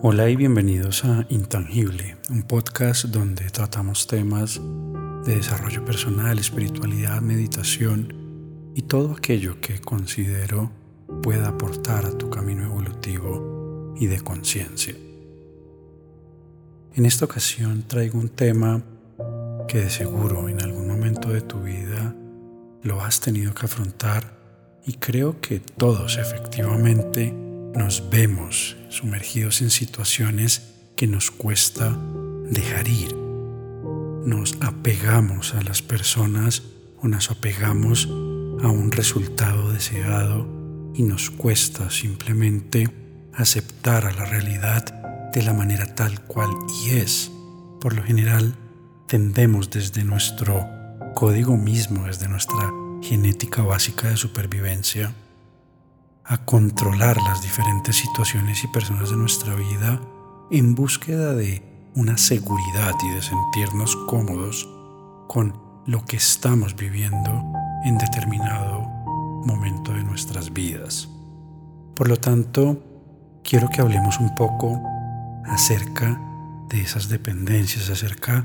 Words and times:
Hola 0.00 0.30
y 0.30 0.36
bienvenidos 0.36 1.04
a 1.04 1.26
Intangible, 1.28 2.16
un 2.30 2.44
podcast 2.44 3.06
donde 3.06 3.50
tratamos 3.50 4.06
temas 4.06 4.60
de 5.24 5.34
desarrollo 5.34 5.84
personal, 5.84 6.38
espiritualidad, 6.38 7.20
meditación 7.20 8.14
y 8.76 8.82
todo 8.82 9.14
aquello 9.14 9.60
que 9.60 9.80
considero 9.80 10.70
pueda 11.20 11.48
aportar 11.48 12.06
a 12.06 12.16
tu 12.16 12.30
camino 12.30 12.62
evolutivo 12.62 13.92
y 13.98 14.06
de 14.06 14.20
conciencia. 14.20 14.94
En 16.94 17.04
esta 17.04 17.24
ocasión 17.24 17.82
traigo 17.88 18.20
un 18.20 18.28
tema 18.28 18.80
que 19.66 19.80
de 19.80 19.90
seguro 19.90 20.48
en 20.48 20.62
algún 20.62 20.86
momento 20.86 21.30
de 21.30 21.40
tu 21.40 21.60
vida 21.60 22.14
lo 22.82 23.00
has 23.02 23.20
tenido 23.20 23.52
que 23.52 23.66
afrontar 23.66 24.38
y 24.86 24.92
creo 24.92 25.40
que 25.40 25.58
todos 25.58 26.18
efectivamente 26.18 27.34
nos 27.74 28.10
vemos 28.10 28.76
sumergidos 28.88 29.62
en 29.62 29.70
situaciones 29.70 30.74
que 30.96 31.06
nos 31.06 31.30
cuesta 31.30 31.96
dejar 32.50 32.88
ir. 32.88 33.14
Nos 34.24 34.56
apegamos 34.60 35.54
a 35.54 35.62
las 35.62 35.82
personas 35.82 36.62
o 37.00 37.08
nos 37.08 37.30
apegamos 37.30 38.06
a 38.06 38.68
un 38.68 38.90
resultado 38.90 39.70
deseado 39.72 40.46
y 40.94 41.02
nos 41.02 41.30
cuesta 41.30 41.90
simplemente 41.90 42.90
aceptar 43.34 44.06
a 44.06 44.12
la 44.12 44.24
realidad 44.24 44.84
de 45.32 45.42
la 45.42 45.52
manera 45.52 45.94
tal 45.94 46.20
cual 46.22 46.50
y 46.84 46.96
es. 46.96 47.30
Por 47.80 47.94
lo 47.94 48.02
general, 48.02 48.56
tendemos 49.06 49.70
desde 49.70 50.02
nuestro 50.04 50.66
código 51.14 51.56
mismo, 51.56 52.06
desde 52.06 52.28
nuestra 52.28 52.72
genética 53.02 53.62
básica 53.62 54.08
de 54.08 54.16
supervivencia, 54.16 55.14
a 56.28 56.44
controlar 56.44 57.16
las 57.22 57.40
diferentes 57.40 57.96
situaciones 57.96 58.62
y 58.62 58.68
personas 58.68 59.10
de 59.10 59.16
nuestra 59.16 59.54
vida 59.54 59.98
en 60.50 60.74
búsqueda 60.74 61.34
de 61.34 61.62
una 61.94 62.18
seguridad 62.18 62.92
y 63.02 63.14
de 63.14 63.22
sentirnos 63.22 63.96
cómodos 64.06 64.68
con 65.26 65.58
lo 65.86 66.04
que 66.04 66.18
estamos 66.18 66.76
viviendo 66.76 67.50
en 67.84 67.96
determinado 67.96 68.82
momento 69.46 69.92
de 69.92 70.04
nuestras 70.04 70.52
vidas. 70.52 71.08
Por 71.96 72.08
lo 72.08 72.18
tanto, 72.18 72.84
quiero 73.42 73.70
que 73.70 73.80
hablemos 73.80 74.20
un 74.20 74.34
poco 74.34 74.82
acerca 75.46 76.20
de 76.68 76.82
esas 76.82 77.08
dependencias, 77.08 77.88
acerca 77.88 78.44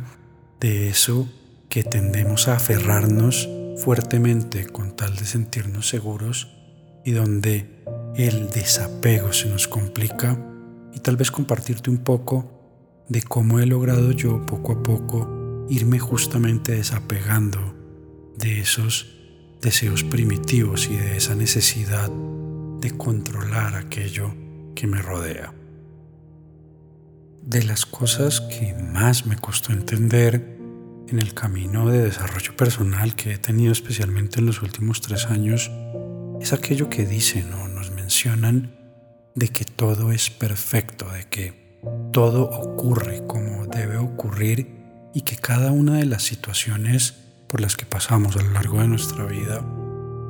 de 0.62 0.90
eso 0.90 1.28
que 1.68 1.84
tendemos 1.84 2.48
a 2.48 2.56
aferrarnos 2.56 3.50
fuertemente 3.84 4.68
con 4.68 4.96
tal 4.96 5.18
de 5.18 5.26
sentirnos 5.26 5.90
seguros 5.90 6.53
y 7.06 7.12
donde 7.12 7.84
el 8.16 8.50
desapego 8.50 9.34
se 9.34 9.50
nos 9.50 9.68
complica 9.68 10.38
y 10.94 11.00
tal 11.00 11.18
vez 11.18 11.32
compartirte 11.32 11.90
un 11.90 11.98
poco 11.98 13.06
de 13.10 13.22
cómo 13.22 13.60
he 13.60 13.66
logrado 13.66 14.12
yo 14.12 14.46
poco 14.46 14.74
a 14.74 14.84
poco 14.84 15.66
irme 15.70 16.00
justamente 16.00 16.74
desapegando 16.74 17.76
de 18.38 18.60
esos 18.60 19.16
deseos 19.62 20.04
primitivos 20.04 20.88
y 20.90 20.96
de 20.96 21.18
esa 21.18 21.36
necesidad 21.36 22.10
de 22.80 22.92
controlar 22.92 23.76
aquello 23.76 24.34
que 24.76 24.88
me 24.88 25.02
rodea. 25.02 25.54
De 27.42 27.64
las 27.64 27.86
cosas 27.86 28.42
que 28.42 28.74
más 28.74 29.26
me 29.26 29.38
costó 29.38 29.74
entender 29.74 30.58
en 31.08 31.20
el 31.20 31.34
camino 31.34 31.90
de 31.90 32.00
desarrollo 32.00 32.56
personal 32.56 33.16
que 33.16 33.34
he 33.34 33.38
tenido 33.38 33.72
especialmente 33.72 34.40
en 34.40 34.46
los 34.46 34.62
últimos 34.62 35.02
tres 35.02 35.26
años 35.28 35.72
es 36.44 36.52
aquello 36.52 36.90
que 36.90 37.06
dicen 37.06 37.54
o 37.54 37.70
nos 37.70 37.92
mencionan 37.92 38.76
de 39.34 39.48
que 39.48 39.64
todo 39.64 40.12
es 40.12 40.30
perfecto, 40.30 41.10
de 41.10 41.24
que 41.30 41.80
todo 42.12 42.50
ocurre 42.50 43.26
como 43.26 43.66
debe 43.66 43.96
ocurrir 43.96 44.68
y 45.14 45.22
que 45.22 45.38
cada 45.38 45.72
una 45.72 46.00
de 46.00 46.06
las 46.06 46.24
situaciones 46.24 47.14
por 47.48 47.62
las 47.62 47.78
que 47.78 47.86
pasamos 47.86 48.36
a 48.36 48.44
lo 48.44 48.52
largo 48.52 48.82
de 48.82 48.90
nuestra 48.90 49.24
vida 49.24 49.66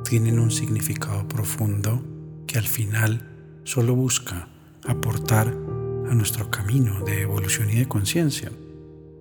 tienen 0.04 0.38
un 0.38 0.52
significado 0.52 1.26
profundo 1.26 2.04
que 2.46 2.58
al 2.58 2.68
final 2.68 3.60
solo 3.64 3.96
busca 3.96 4.48
aportar 4.86 5.48
a 5.48 6.14
nuestro 6.14 6.48
camino 6.48 7.04
de 7.04 7.22
evolución 7.22 7.70
y 7.70 7.74
de 7.74 7.88
conciencia. 7.88 8.52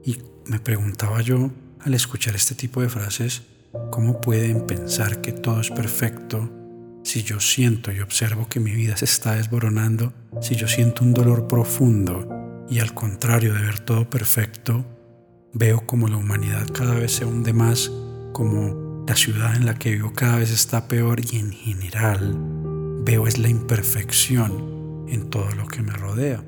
Y 0.06 0.20
me 0.46 0.60
preguntaba 0.60 1.22
yo 1.22 1.50
al 1.80 1.96
escuchar 1.96 2.36
este 2.36 2.54
tipo 2.54 2.84
de 2.84 2.90
frases, 2.90 3.42
¿cómo 3.90 4.22
pueden 4.22 4.68
pensar 4.68 5.22
que 5.22 5.32
todo 5.32 5.60
es 5.60 5.72
perfecto 5.72 6.52
si 7.04 7.24
yo 7.24 7.40
siento 7.40 7.92
y 7.92 8.00
observo 8.00 8.48
que 8.48 8.60
mi 8.60 8.72
vida 8.72 8.98
se 8.98 9.06
está 9.06 9.36
desboronando, 9.36 10.14
si 10.42 10.56
yo 10.56 10.68
siento 10.68 11.04
un 11.04 11.14
dolor 11.14 11.48
profundo 11.48 12.28
y 12.70 12.80
al 12.80 12.94
contrario 12.94 13.54
de 13.54 13.62
ver 13.62 13.80
todo 13.80 14.10
perfecto, 14.10 14.86
veo 15.54 15.86
como 15.86 16.08
la 16.08 16.18
humanidad 16.18 16.68
cada 16.74 16.96
vez 16.96 17.12
se 17.12 17.26
hunde 17.26 17.54
más, 17.54 17.92
como 18.32 19.06
la 19.08 19.16
ciudad 19.16 19.56
en 19.56 19.66
la 19.66 19.76
que 19.76 19.92
vivo 19.92 20.14
cada 20.14 20.38
vez 20.38 20.50
está 20.50 20.88
peor 20.88 21.22
y 21.32 21.38
en 21.38 21.52
general 21.52 22.36
veo 23.04 23.28
es 23.28 23.38
la 23.38 23.50
imperfección 23.50 25.06
en 25.10 25.30
todo 25.30 25.52
lo 25.52 25.68
que 25.68 25.82
me 25.82 25.92
rodea. 25.92 26.44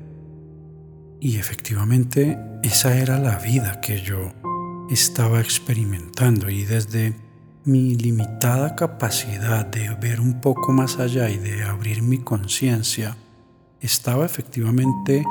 Y 1.20 1.36
efectivamente 1.36 2.38
esa 2.62 2.98
era 2.98 3.18
la 3.18 3.38
vida 3.38 3.80
que 3.80 4.00
yo 4.00 4.32
estaba 4.90 5.40
experimentando 5.40 6.48
y 6.48 6.64
desde 6.64 7.14
mi 7.66 7.96
limitada 7.96 8.76
capacidad 8.76 9.66
de 9.66 9.92
ver 9.96 10.20
un 10.20 10.40
poco 10.40 10.72
más 10.72 11.00
allá 11.00 11.28
y 11.30 11.36
de 11.36 11.64
abrir 11.64 12.00
mi 12.00 12.18
conciencia 12.18 13.16
estaba 13.80 14.24
efectivamente 14.24 15.24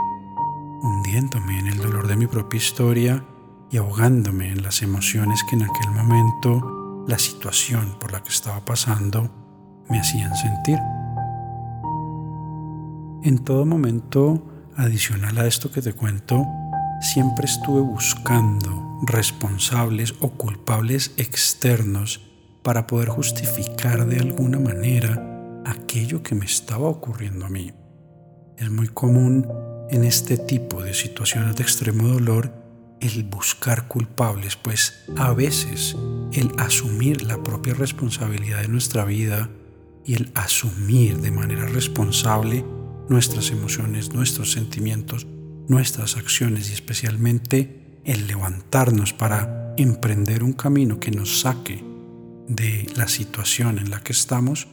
hundiéndome 0.82 1.60
en 1.60 1.68
el 1.68 1.78
dolor 1.78 2.08
de 2.08 2.18
mi 2.18 2.28
propia 2.28 2.58
historia 2.58 3.24
y 3.72 3.78
ahogándome 3.78 4.52
en 4.52 4.64
las 4.64 4.82
emociones 4.82 5.46
que 5.50 5.56
en 5.56 5.64
aquel 5.64 5.92
momento 5.92 7.06
la 7.08 7.18
situación 7.18 7.96
por 8.02 8.12
la 8.12 8.22
que 8.22 8.30
estaba 8.30 8.66
pasando 8.66 9.32
me 9.90 10.02
hacían 10.02 10.36
sentir. 10.36 10.78
En 13.24 13.46
todo 13.46 13.66
momento, 13.66 14.44
adicional 14.76 15.38
a 15.38 15.48
esto 15.48 15.72
que 15.72 15.82
te 15.82 15.94
cuento, 15.94 16.46
siempre 17.00 17.46
estuve 17.46 17.80
buscando 17.80 19.00
responsables 19.04 20.16
o 20.20 20.32
culpables 20.32 21.14
externos 21.16 22.25
para 22.66 22.88
poder 22.88 23.10
justificar 23.10 24.08
de 24.08 24.18
alguna 24.18 24.60
manera 24.60 25.62
aquello 25.66 26.24
que 26.24 26.34
me 26.34 26.46
estaba 26.46 26.88
ocurriendo 26.88 27.46
a 27.46 27.50
mí. 27.50 27.72
Es 28.58 28.72
muy 28.72 28.88
común 28.88 29.48
en 29.92 30.04
este 30.04 30.40
tipo 30.40 30.82
de 30.82 30.96
situaciones 30.96 31.56
de 31.56 31.62
extremo 31.62 32.08
dolor 32.08 32.52
el 33.02 33.24
buscar 33.24 33.88
culpables, 33.88 34.56
pues 34.56 35.06
a 35.16 35.32
veces 35.34 35.96
el 36.34 36.52
asumir 36.58 37.22
la 37.22 37.44
propia 37.44 37.76
responsabilidad 37.76 38.64
de 38.64 38.68
nuestra 38.68 39.06
vida 39.06 39.48
y 40.04 40.16
el 40.16 40.32
asumir 40.34 41.20
de 41.20 41.30
manera 41.30 41.68
responsable 41.68 42.66
nuestras 43.10 43.52
emociones, 43.52 44.12
nuestros 44.12 44.54
sentimientos, 44.54 45.28
nuestras 45.68 46.18
acciones 46.18 46.72
y 46.72 46.74
especialmente 46.74 48.00
el 48.06 48.26
levantarnos 48.26 49.14
para 49.14 49.76
emprender 49.78 50.44
un 50.44 50.54
camino 50.54 51.00
que 51.00 51.12
nos 51.12 51.42
saque 51.42 51.95
de 52.48 52.88
la 52.96 53.08
situación 53.08 53.80
en 53.80 53.90
la 53.90 54.02
que 54.02 54.14
estamos 54.14 54.68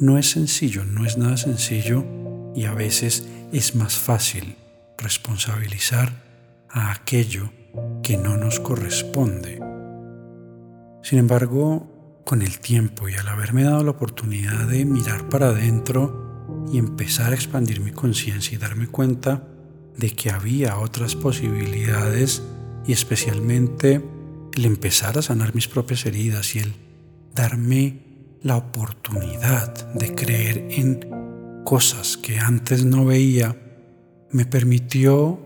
no 0.00 0.18
es 0.18 0.30
sencillo, 0.30 0.84
no 0.84 1.06
es 1.06 1.16
nada 1.18 1.36
sencillo 1.36 2.04
y 2.54 2.64
a 2.64 2.74
veces 2.74 3.28
es 3.52 3.74
más 3.74 3.94
fácil 3.94 4.56
responsabilizar 4.98 6.24
a 6.68 6.92
aquello 6.92 7.50
que 8.02 8.16
no 8.16 8.36
nos 8.36 8.60
corresponde. 8.60 9.60
Sin 11.02 11.18
embargo, 11.18 12.22
con 12.24 12.42
el 12.42 12.58
tiempo 12.58 13.08
y 13.08 13.14
al 13.14 13.28
haberme 13.28 13.64
dado 13.64 13.84
la 13.84 13.90
oportunidad 13.90 14.66
de 14.66 14.84
mirar 14.84 15.28
para 15.28 15.48
adentro 15.48 16.66
y 16.72 16.78
empezar 16.78 17.32
a 17.32 17.34
expandir 17.34 17.80
mi 17.80 17.92
conciencia 17.92 18.54
y 18.54 18.58
darme 18.58 18.88
cuenta 18.88 19.44
de 19.96 20.10
que 20.10 20.30
había 20.30 20.78
otras 20.78 21.14
posibilidades 21.14 22.42
y 22.86 22.92
especialmente 22.92 24.02
el 24.54 24.64
empezar 24.64 25.18
a 25.18 25.22
sanar 25.22 25.54
mis 25.54 25.68
propias 25.68 26.06
heridas 26.06 26.56
y 26.56 26.60
el 26.60 26.74
darme 27.34 28.04
la 28.42 28.56
oportunidad 28.56 29.92
de 29.94 30.14
creer 30.14 30.66
en 30.70 31.62
cosas 31.64 32.16
que 32.16 32.38
antes 32.38 32.84
no 32.84 33.04
veía, 33.04 33.56
me 34.30 34.44
permitió 34.44 35.38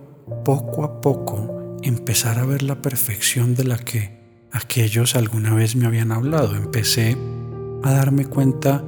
poco 0.44 0.84
a 0.84 1.00
poco 1.00 1.78
empezar 1.82 2.38
a 2.38 2.44
ver 2.44 2.62
la 2.62 2.82
perfección 2.82 3.54
de 3.54 3.64
la 3.64 3.78
que 3.78 4.18
aquellos 4.52 5.14
alguna 5.14 5.54
vez 5.54 5.76
me 5.76 5.86
habían 5.86 6.12
hablado. 6.12 6.56
Empecé 6.56 7.16
a 7.82 7.92
darme 7.92 8.26
cuenta 8.26 8.84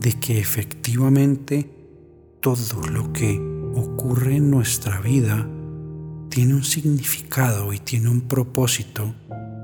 de 0.00 0.12
que 0.12 0.38
efectivamente 0.38 1.68
todo 2.40 2.86
lo 2.86 3.12
que 3.12 3.40
ocurre 3.74 4.36
en 4.36 4.50
nuestra 4.50 5.00
vida 5.00 5.48
tiene 6.28 6.54
un 6.54 6.64
significado 6.64 7.72
y 7.72 7.78
tiene 7.78 8.08
un 8.08 8.22
propósito 8.22 9.14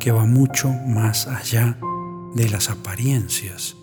que 0.00 0.10
va 0.10 0.26
mucho 0.26 0.68
más 0.70 1.28
allá 1.28 1.78
de 2.34 2.50
las 2.50 2.70
apariencias. 2.70 3.76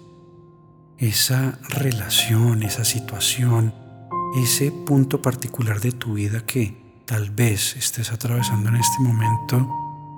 Esa 0.98 1.60
relación, 1.70 2.64
esa 2.64 2.86
situación 2.86 3.74
ese 4.34 4.72
punto 4.72 5.22
particular 5.22 5.82
de 5.82 5.92
tu 5.92 6.14
vida 6.14 6.46
que 6.46 7.02
tal 7.06 7.32
vez 7.32 7.76
estés 7.76 8.12
atravesando 8.12 8.70
en 8.70 8.78
este 8.78 9.02
momento 9.02 9.70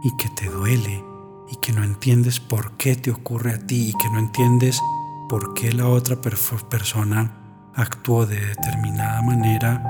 y 0.03 0.15
que 0.17 0.29
te 0.29 0.45
duele 0.45 1.03
y 1.49 1.55
que 1.57 1.73
no 1.73 1.83
entiendes 1.83 2.39
por 2.39 2.77
qué 2.77 2.95
te 2.95 3.09
ocurre 3.09 3.53
a 3.53 3.59
ti 3.59 3.89
y 3.89 3.93
que 3.93 4.09
no 4.11 4.19
entiendes 4.19 4.79
por 5.29 5.55
qué 5.55 5.73
la 5.73 5.87
otra 5.87 6.21
persona 6.21 7.71
actuó 7.73 8.27
de 8.27 8.39
determinada 8.39 9.21
manera, 9.23 9.83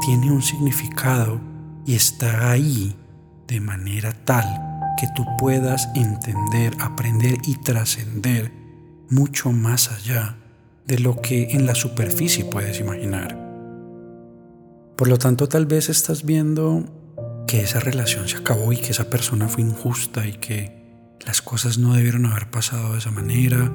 tiene 0.00 0.32
un 0.32 0.42
significado 0.42 1.40
y 1.86 1.94
está 1.94 2.50
ahí 2.50 2.96
de 3.46 3.60
manera 3.60 4.12
tal 4.24 4.73
que 4.98 5.06
tú 5.14 5.24
puedas 5.38 5.88
entender, 5.94 6.74
aprender 6.80 7.38
y 7.44 7.56
trascender 7.56 8.52
mucho 9.10 9.52
más 9.52 9.90
allá 9.90 10.36
de 10.86 10.98
lo 10.98 11.20
que 11.20 11.52
en 11.52 11.66
la 11.66 11.74
superficie 11.74 12.44
puedes 12.44 12.80
imaginar. 12.80 13.38
Por 14.96 15.08
lo 15.08 15.18
tanto, 15.18 15.48
tal 15.48 15.66
vez 15.66 15.88
estás 15.88 16.24
viendo 16.24 16.84
que 17.46 17.62
esa 17.62 17.80
relación 17.80 18.28
se 18.28 18.36
acabó 18.36 18.72
y 18.72 18.76
que 18.76 18.90
esa 18.90 19.10
persona 19.10 19.48
fue 19.48 19.62
injusta 19.62 20.26
y 20.26 20.34
que 20.34 20.84
las 21.26 21.42
cosas 21.42 21.78
no 21.78 21.94
debieron 21.94 22.26
haber 22.26 22.50
pasado 22.50 22.92
de 22.92 22.98
esa 22.98 23.10
manera 23.10 23.72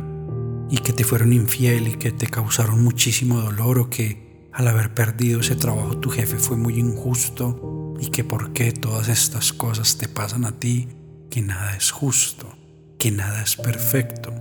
y 0.69 0.77
que 0.77 0.94
te 0.94 1.04
fueron 1.04 1.33
infiel 1.33 1.88
y 1.88 1.94
que 1.94 2.12
te 2.12 2.27
causaron 2.27 2.83
muchísimo 2.83 3.42
dolor 3.42 3.80
o 3.80 3.89
que 3.89 4.50
al 4.54 4.68
haber 4.68 4.94
perdido 4.94 5.39
ese 5.39 5.56
trabajo 5.56 5.98
tu 5.98 6.10
jefe 6.10 6.38
fue 6.38 6.57
muy 6.57 6.80
injusto 6.80 7.95
y 8.00 8.10
que 8.10 8.24
por 8.24 8.54
qué 8.54 8.71
todas 8.71 9.10
estas 9.10 9.51
cosas 9.51 9.98
te 9.98 10.07
pasan 10.07 10.45
a 10.45 10.54
ti, 10.54 10.88
que 11.29 11.41
nada 11.41 11.75
es 11.75 11.91
justo, 11.91 12.55
que 12.97 13.11
nada 13.11 13.41
es 13.41 13.55
perfecto. 13.55 14.33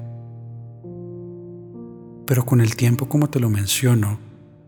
Pero 2.26 2.44
con 2.44 2.60
el 2.60 2.76
tiempo, 2.76 3.08
como 3.08 3.30
te 3.30 3.40
lo 3.40 3.50
menciono, 3.50 4.20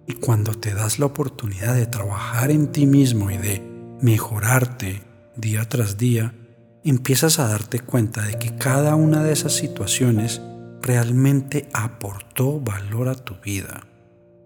y 0.07 0.15
cuando 0.15 0.55
te 0.55 0.75
das 0.75 0.99
la 0.99 1.07
oportunidad 1.07 1.75
de 1.75 1.87
trabajar 1.87 2.51
en 2.51 2.73
ti 2.73 2.87
mismo 2.87 3.31
y 3.31 3.37
de 3.37 3.63
mejorarte 4.01 5.03
día 5.37 5.69
tras 5.69 5.99
día, 5.99 6.35
empiezas 6.85 7.39
a 7.39 7.49
darte 7.49 7.81
cuenta 7.81 8.23
de 8.23 8.39
que 8.39 8.57
cada 8.57 8.95
una 8.95 9.23
de 9.23 9.33
esas 9.33 9.53
situaciones 9.53 10.41
realmente 10.83 11.69
aportó 11.73 12.61
valor 12.61 13.09
a 13.09 13.15
tu 13.15 13.37
vida. 13.45 13.87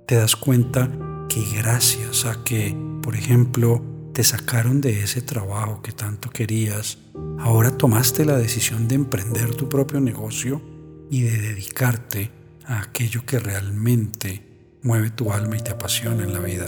Te 0.07 0.17
das 0.17 0.37
cuenta 0.37 0.91
que 1.29 1.43
gracias 1.57 2.27
a 2.27 2.43
que, 2.45 2.77
por 3.03 3.15
ejemplo, 3.15 3.94
te 4.15 4.23
sacaron 4.23 4.81
de 4.81 5.03
ese 5.03 5.23
trabajo 5.23 5.83
que 5.83 5.91
tanto 5.91 6.31
querías, 6.31 6.99
ahora 7.41 7.77
tomaste 7.77 8.25
la 8.25 8.39
decisión 8.39 8.87
de 8.87 8.95
emprender 8.95 9.57
tu 9.57 9.69
propio 9.69 9.99
negocio 9.99 10.63
y 11.11 11.23
de 11.23 11.37
dedicarte 11.37 12.31
a 12.65 12.81
aquello 12.81 13.27
que 13.27 13.41
realmente 13.41 14.79
mueve 14.83 15.11
tu 15.11 15.33
alma 15.33 15.57
y 15.57 15.63
te 15.63 15.73
apasiona 15.73 16.23
en 16.23 16.33
la 16.33 16.39
vida. 16.39 16.67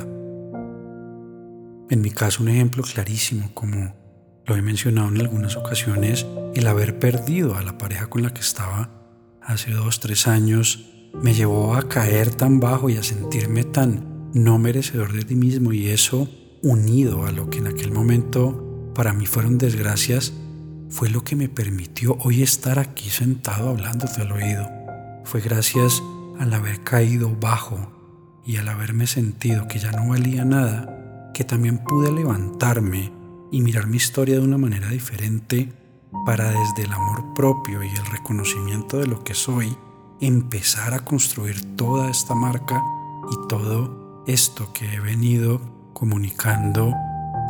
En 1.88 2.00
mi 2.00 2.10
caso, 2.10 2.42
un 2.42 2.48
ejemplo 2.48 2.82
clarísimo, 2.82 3.54
como 3.54 3.94
lo 4.44 4.56
he 4.56 4.62
mencionado 4.62 5.06
en 5.08 5.20
algunas 5.20 5.56
ocasiones, 5.56 6.26
el 6.56 6.66
haber 6.66 6.98
perdido 6.98 7.54
a 7.54 7.62
la 7.62 7.78
pareja 7.78 8.08
con 8.08 8.24
la 8.24 8.34
que 8.34 8.40
estaba 8.40 8.90
hace 9.40 9.70
dos, 9.70 10.00
tres 10.00 10.26
años, 10.26 10.84
me 11.14 11.32
llevó 11.32 11.76
a 11.76 11.88
caer 11.88 12.34
tan 12.34 12.58
bajo 12.58 12.90
y 12.90 12.96
a 12.96 13.04
sentirme 13.04 13.62
tan 13.62 14.32
no 14.34 14.58
merecedor 14.58 15.12
de 15.12 15.22
ti 15.22 15.36
mismo 15.36 15.72
y 15.72 15.86
eso 15.86 16.28
unido 16.66 17.26
a 17.26 17.32
lo 17.32 17.48
que 17.48 17.58
en 17.58 17.68
aquel 17.68 17.92
momento 17.92 18.90
para 18.92 19.12
mí 19.12 19.26
fueron 19.26 19.56
desgracias, 19.56 20.32
fue 20.90 21.08
lo 21.08 21.22
que 21.22 21.36
me 21.36 21.48
permitió 21.48 22.16
hoy 22.24 22.42
estar 22.42 22.78
aquí 22.80 23.08
sentado 23.08 23.68
hablándote 23.68 24.22
al 24.22 24.32
oído. 24.32 24.68
Fue 25.24 25.40
gracias 25.40 26.02
al 26.40 26.52
haber 26.52 26.82
caído 26.82 27.34
bajo 27.40 27.92
y 28.44 28.56
al 28.56 28.68
haberme 28.68 29.06
sentido 29.06 29.68
que 29.68 29.78
ya 29.78 29.92
no 29.92 30.08
valía 30.08 30.44
nada, 30.44 31.30
que 31.34 31.44
también 31.44 31.78
pude 31.78 32.10
levantarme 32.10 33.12
y 33.52 33.60
mirar 33.60 33.86
mi 33.86 33.96
historia 33.96 34.36
de 34.36 34.44
una 34.44 34.58
manera 34.58 34.88
diferente 34.88 35.72
para 36.24 36.50
desde 36.50 36.82
el 36.82 36.92
amor 36.92 37.32
propio 37.34 37.84
y 37.84 37.88
el 37.88 38.06
reconocimiento 38.06 38.98
de 38.98 39.06
lo 39.06 39.22
que 39.22 39.34
soy, 39.34 39.76
empezar 40.20 40.94
a 40.94 41.04
construir 41.04 41.76
toda 41.76 42.10
esta 42.10 42.34
marca 42.34 42.82
y 43.30 43.48
todo 43.48 44.24
esto 44.26 44.72
que 44.72 44.94
he 44.94 45.00
venido 45.00 45.75
comunicando 45.96 46.94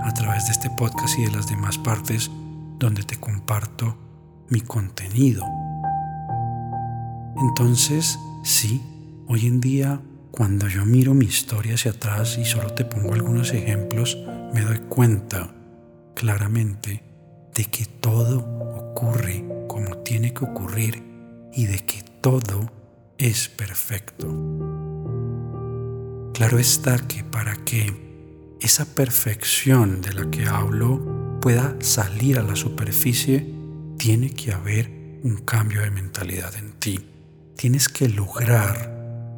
a 0.04 0.14
través 0.14 0.46
de 0.46 0.52
este 0.52 0.70
podcast 0.70 1.18
y 1.18 1.24
de 1.24 1.32
las 1.32 1.48
demás 1.48 1.78
partes 1.78 2.30
donde 2.78 3.02
te 3.02 3.16
comparto 3.16 3.96
mi 4.50 4.60
contenido. 4.60 5.44
Entonces, 7.36 8.20
sí, 8.44 8.80
hoy 9.26 9.48
en 9.48 9.60
día 9.60 10.00
cuando 10.30 10.68
yo 10.68 10.86
miro 10.86 11.12
mi 11.12 11.24
historia 11.24 11.74
hacia 11.74 11.90
atrás 11.90 12.38
y 12.38 12.44
solo 12.44 12.72
te 12.72 12.84
pongo 12.84 13.14
algunos 13.14 13.52
ejemplos, 13.52 14.16
me 14.54 14.60
doy 14.60 14.78
cuenta 14.78 15.52
claramente 16.14 17.02
de 17.52 17.64
que 17.64 17.84
todo 17.86 18.46
ocurre 18.76 19.44
como 19.66 19.98
tiene 20.04 20.32
que 20.32 20.44
ocurrir 20.44 21.02
y 21.52 21.66
de 21.66 21.80
que 21.80 22.04
todo 22.20 22.70
es 23.18 23.48
perfecto. 23.48 24.28
Claro 26.32 26.60
está 26.60 26.96
que 27.08 27.24
para 27.24 27.56
que 27.64 28.05
esa 28.60 28.84
perfección 28.84 30.00
de 30.00 30.14
la 30.14 30.30
que 30.30 30.46
hablo 30.46 31.38
pueda 31.40 31.76
salir 31.80 32.38
a 32.38 32.42
la 32.42 32.56
superficie, 32.56 33.54
tiene 33.98 34.30
que 34.30 34.52
haber 34.52 34.90
un 35.22 35.36
cambio 35.44 35.82
de 35.82 35.90
mentalidad 35.90 36.54
en 36.56 36.72
ti. 36.72 37.00
Tienes 37.56 37.88
que 37.88 38.08
lograr 38.08 38.96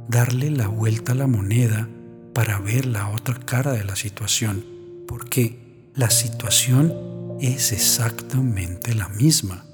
darle 0.08 0.50
la 0.50 0.68
vuelta 0.68 1.12
a 1.12 1.14
la 1.14 1.26
moneda 1.26 1.88
para 2.32 2.58
ver 2.58 2.86
la 2.86 3.08
otra 3.10 3.34
cara 3.34 3.72
de 3.72 3.84
la 3.84 3.96
situación, 3.96 4.64
porque 5.06 5.90
la 5.94 6.10
situación 6.10 7.36
es 7.40 7.72
exactamente 7.72 8.94
la 8.94 9.08
misma. 9.08 9.64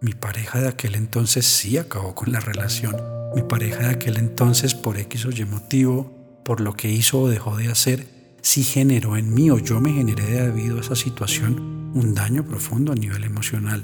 Mi 0.00 0.12
pareja 0.12 0.60
de 0.60 0.68
aquel 0.68 0.94
entonces 0.94 1.46
sí 1.46 1.78
acabó 1.78 2.14
con 2.14 2.32
la 2.32 2.40
relación. 2.40 2.96
Mi 3.34 3.42
pareja 3.42 3.80
de 3.80 3.90
aquel 3.90 4.16
entonces, 4.16 4.74
por 4.74 4.98
X 4.98 5.26
o 5.26 5.30
Y 5.30 5.44
motivo, 5.44 6.12
por 6.44 6.60
lo 6.60 6.74
que 6.74 6.90
hizo 6.90 7.22
o 7.22 7.28
dejó 7.28 7.56
de 7.56 7.68
hacer, 7.68 8.06
sí 8.44 8.62
generó 8.62 9.16
en 9.16 9.32
mí 9.32 9.50
o 9.50 9.58
yo 9.58 9.80
me 9.80 9.94
generé 9.94 10.42
debido 10.42 10.76
a 10.76 10.82
esa 10.82 10.94
situación 10.94 11.90
un 11.94 12.14
daño 12.14 12.44
profundo 12.44 12.92
a 12.92 12.94
nivel 12.94 13.24
emocional. 13.24 13.82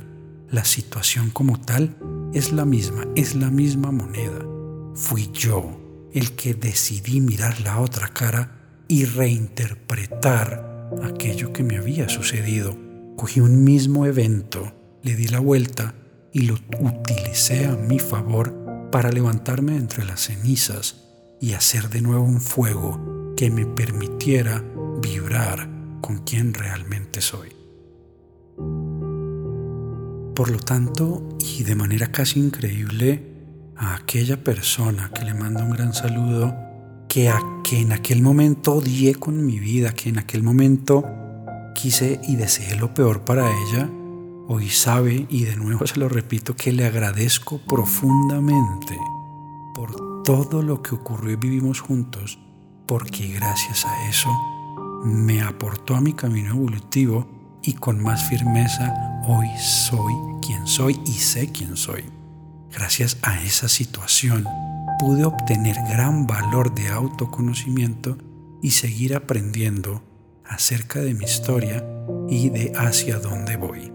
La 0.51 0.67
situación 0.67 1.31
como 1.31 1.59
tal 1.59 1.97
es 2.35 2.53
la 2.53 2.67
misma, 2.67 3.07
es 3.17 3.35
la 3.35 3.51
misma 3.51 3.91
moneda. 3.91 4.45
Fui 4.95 5.31
yo 5.33 5.81
el 6.13 6.33
que 6.33 6.53
decidí 6.53 7.23
mirar 7.23 7.59
la 7.63 7.81
otra 7.81 8.09
cara 8.09 8.85
y 8.87 9.07
reinterpretar 9.07 10.91
aquello 11.05 11.55
que 11.55 11.63
me 11.63 11.79
había 11.79 12.11
sucedido. 12.11 12.77
Cogí 13.17 13.41
un 13.41 13.65
mismo 13.65 14.05
evento, 14.05 14.75
le 15.03 15.17
di 15.17 15.29
la 15.29 15.41
vuelta 15.41 15.95
y 16.35 16.43
lo 16.43 16.59
utilicé 16.81 17.65
a 17.65 17.77
mi 17.77 17.99
favor 17.99 18.91
para 18.93 19.11
levantarme 19.11 19.77
entre 19.77 20.05
las 20.05 20.21
cenizas 20.27 21.07
y 21.41 21.55
hacer 21.55 21.89
de 21.89 22.03
nuevo 22.03 22.25
un 22.25 22.43
fuego 22.43 23.20
que 23.41 23.51
me 23.51 23.65
permitiera 23.65 24.63
vibrar 25.01 25.67
con 26.03 26.19
quien 26.25 26.53
realmente 26.53 27.23
soy. 27.23 27.49
Por 30.35 30.51
lo 30.51 30.59
tanto, 30.59 31.27
y 31.39 31.63
de 31.63 31.75
manera 31.75 32.13
casi 32.13 32.39
increíble, 32.39 33.33
a 33.79 33.95
aquella 33.95 34.45
persona 34.45 35.11
que 35.15 35.25
le 35.25 35.33
manda 35.33 35.65
un 35.65 35.71
gran 35.71 35.95
saludo, 35.95 36.55
que, 37.09 37.31
a, 37.31 37.41
que 37.65 37.81
en 37.81 37.93
aquel 37.93 38.21
momento 38.21 38.75
odié 38.75 39.15
con 39.15 39.47
mi 39.47 39.59
vida, 39.59 39.95
que 39.95 40.11
en 40.11 40.19
aquel 40.19 40.43
momento 40.43 41.03
quise 41.75 42.21
y 42.29 42.37
deseé 42.37 42.77
lo 42.77 42.93
peor 42.93 43.25
para 43.25 43.51
ella, 43.51 43.89
hoy 44.49 44.69
sabe, 44.69 45.27
y 45.31 45.45
de 45.45 45.57
nuevo 45.57 45.87
se 45.87 45.99
lo 45.99 46.11
repito, 46.11 46.57
que 46.57 46.73
le 46.73 46.85
agradezco 46.85 47.59
profundamente 47.67 48.99
por 49.75 50.23
todo 50.25 50.61
lo 50.61 50.83
que 50.83 50.95
ocurrió 50.95 51.33
y 51.33 51.37
vivimos 51.37 51.81
juntos, 51.81 52.39
porque 52.91 53.29
gracias 53.29 53.87
a 53.87 54.09
eso 54.09 54.29
me 55.05 55.43
aportó 55.43 55.95
a 55.95 56.01
mi 56.01 56.13
camino 56.13 56.51
evolutivo 56.51 57.61
y 57.63 57.75
con 57.75 58.03
más 58.03 58.29
firmeza 58.29 59.23
hoy 59.29 59.47
soy 59.61 60.13
quien 60.45 60.67
soy 60.67 61.01
y 61.07 61.13
sé 61.13 61.53
quién 61.53 61.77
soy. 61.77 62.03
Gracias 62.73 63.17
a 63.23 63.41
esa 63.45 63.69
situación 63.69 64.45
pude 64.99 65.25
obtener 65.25 65.77
gran 65.89 66.27
valor 66.27 66.75
de 66.75 66.89
autoconocimiento 66.89 68.19
y 68.61 68.73
seguir 68.73 69.15
aprendiendo 69.15 70.03
acerca 70.45 70.99
de 70.99 71.15
mi 71.15 71.27
historia 71.27 71.87
y 72.29 72.51
de 72.51 72.73
hacia 72.77 73.21
dónde 73.21 73.57
voy. 73.57 73.93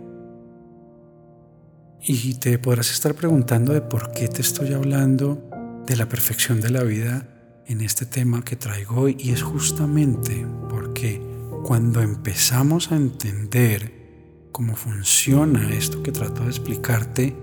Y 2.02 2.36
te 2.36 2.58
podrás 2.60 2.92
estar 2.92 3.14
preguntando 3.14 3.74
de 3.74 3.82
por 3.82 4.14
qué 4.14 4.30
te 4.30 4.40
estoy 4.40 4.72
hablando 4.72 5.84
de 5.86 5.98
la 5.98 6.08
perfección 6.08 6.62
de 6.62 6.70
la 6.70 6.84
vida 6.84 7.35
en 7.68 7.82
este 7.82 8.06
tema 8.06 8.44
que 8.44 8.56
traigo 8.56 9.02
hoy 9.02 9.18
y 9.20 9.32
es 9.32 9.42
justamente 9.42 10.46
porque 10.70 11.22
cuando 11.64 12.02
empezamos 12.02 12.92
a 12.92 12.96
entender 12.96 14.50
cómo 14.52 14.76
funciona 14.76 15.74
esto 15.74 16.04
que 16.04 16.12
trato 16.12 16.44
de 16.44 16.50
explicarte, 16.50 17.36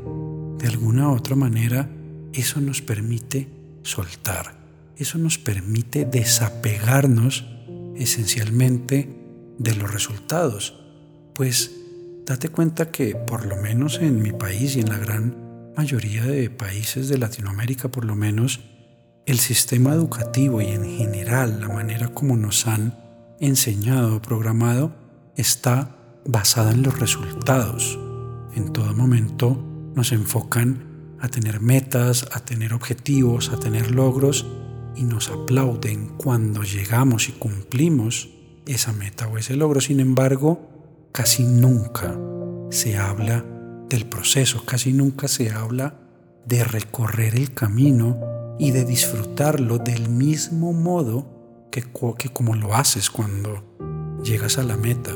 de 0.58 0.68
alguna 0.68 1.08
u 1.08 1.16
otra 1.16 1.34
manera, 1.34 1.90
eso 2.32 2.60
nos 2.60 2.80
permite 2.80 3.48
soltar, 3.82 4.56
eso 4.96 5.18
nos 5.18 5.38
permite 5.38 6.04
desapegarnos 6.04 7.44
esencialmente 7.96 9.08
de 9.58 9.74
los 9.74 9.92
resultados, 9.92 10.80
pues 11.34 11.72
date 12.24 12.48
cuenta 12.48 12.90
que 12.90 13.16
por 13.16 13.46
lo 13.46 13.56
menos 13.56 13.98
en 13.98 14.22
mi 14.22 14.32
país 14.32 14.76
y 14.76 14.80
en 14.80 14.88
la 14.88 14.98
gran 14.98 15.72
mayoría 15.76 16.24
de 16.24 16.48
países 16.48 17.08
de 17.08 17.18
Latinoamérica 17.18 17.88
por 17.88 18.04
lo 18.04 18.14
menos, 18.14 18.60
el 19.24 19.38
sistema 19.38 19.92
educativo 19.92 20.60
y 20.60 20.66
en 20.66 20.84
general 20.84 21.60
la 21.60 21.68
manera 21.68 22.08
como 22.08 22.36
nos 22.36 22.66
han 22.66 22.98
enseñado 23.38 24.16
o 24.16 24.22
programado 24.22 24.92
está 25.36 25.96
basada 26.24 26.72
en 26.72 26.82
los 26.82 26.98
resultados. 26.98 27.98
En 28.54 28.72
todo 28.72 28.94
momento 28.94 29.62
nos 29.94 30.12
enfocan 30.12 31.16
a 31.20 31.28
tener 31.28 31.60
metas, 31.60 32.26
a 32.32 32.40
tener 32.40 32.74
objetivos, 32.74 33.50
a 33.50 33.60
tener 33.60 33.92
logros 33.92 34.46
y 34.96 35.04
nos 35.04 35.30
aplauden 35.30 36.08
cuando 36.16 36.64
llegamos 36.64 37.28
y 37.28 37.32
cumplimos 37.32 38.30
esa 38.66 38.92
meta 38.92 39.28
o 39.28 39.38
ese 39.38 39.56
logro. 39.56 39.80
Sin 39.80 40.00
embargo, 40.00 41.08
casi 41.12 41.44
nunca 41.44 42.18
se 42.70 42.96
habla 42.96 43.44
del 43.88 44.06
proceso, 44.06 44.64
casi 44.64 44.92
nunca 44.92 45.28
se 45.28 45.52
habla 45.52 45.94
de 46.44 46.64
recorrer 46.64 47.36
el 47.36 47.54
camino 47.54 48.41
y 48.58 48.70
de 48.70 48.84
disfrutarlo 48.84 49.78
del 49.78 50.08
mismo 50.08 50.72
modo 50.72 51.26
que, 51.70 51.82
que 52.18 52.28
como 52.28 52.54
lo 52.54 52.74
haces 52.74 53.10
cuando 53.10 53.62
llegas 54.22 54.58
a 54.58 54.62
la 54.62 54.76
meta. 54.76 55.12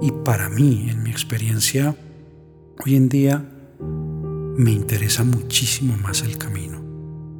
Y 0.00 0.10
para 0.24 0.48
mí, 0.48 0.88
en 0.90 1.02
mi 1.02 1.10
experiencia, 1.10 1.94
hoy 2.84 2.96
en 2.96 3.08
día 3.08 3.44
me 4.56 4.70
interesa 4.70 5.24
muchísimo 5.24 5.96
más 5.96 6.22
el 6.22 6.38
camino. 6.38 6.80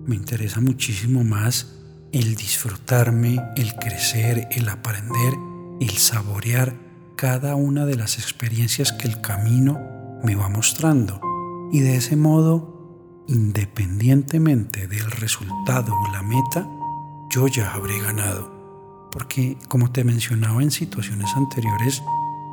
Me 0.07 0.17
interesa 0.17 0.61
muchísimo 0.61 1.25
más 1.25 1.79
el 2.13 2.35
disfrutarme, 2.35 3.41
el 3.57 3.75
crecer, 3.75 4.49
el 4.51 4.69
aprender, 4.69 5.35
el 5.81 5.91
saborear 5.91 6.75
cada 7.17 7.55
una 7.55 7.87
de 7.87 7.97
las 7.97 8.19
experiencias 8.19 8.93
que 8.93 9.09
el 9.09 9.21
camino 9.21 9.81
me 10.23 10.35
va 10.35 10.49
mostrando. 10.49 11.21
Y 11.73 11.81
de 11.81 11.97
ese 11.97 12.17
modo, 12.17 12.72
independientemente 13.27 14.87
del 14.87 15.11
resultado 15.11 15.95
o 15.95 16.13
la 16.13 16.23
meta, 16.23 16.69
yo 17.31 17.47
ya 17.47 17.73
habré 17.73 17.99
ganado. 18.01 18.51
Porque, 19.11 19.59
como 19.69 19.93
te 19.93 20.05
mencionaba 20.05 20.63
en 20.63 20.71
situaciones 20.71 21.31
anteriores, 21.37 22.03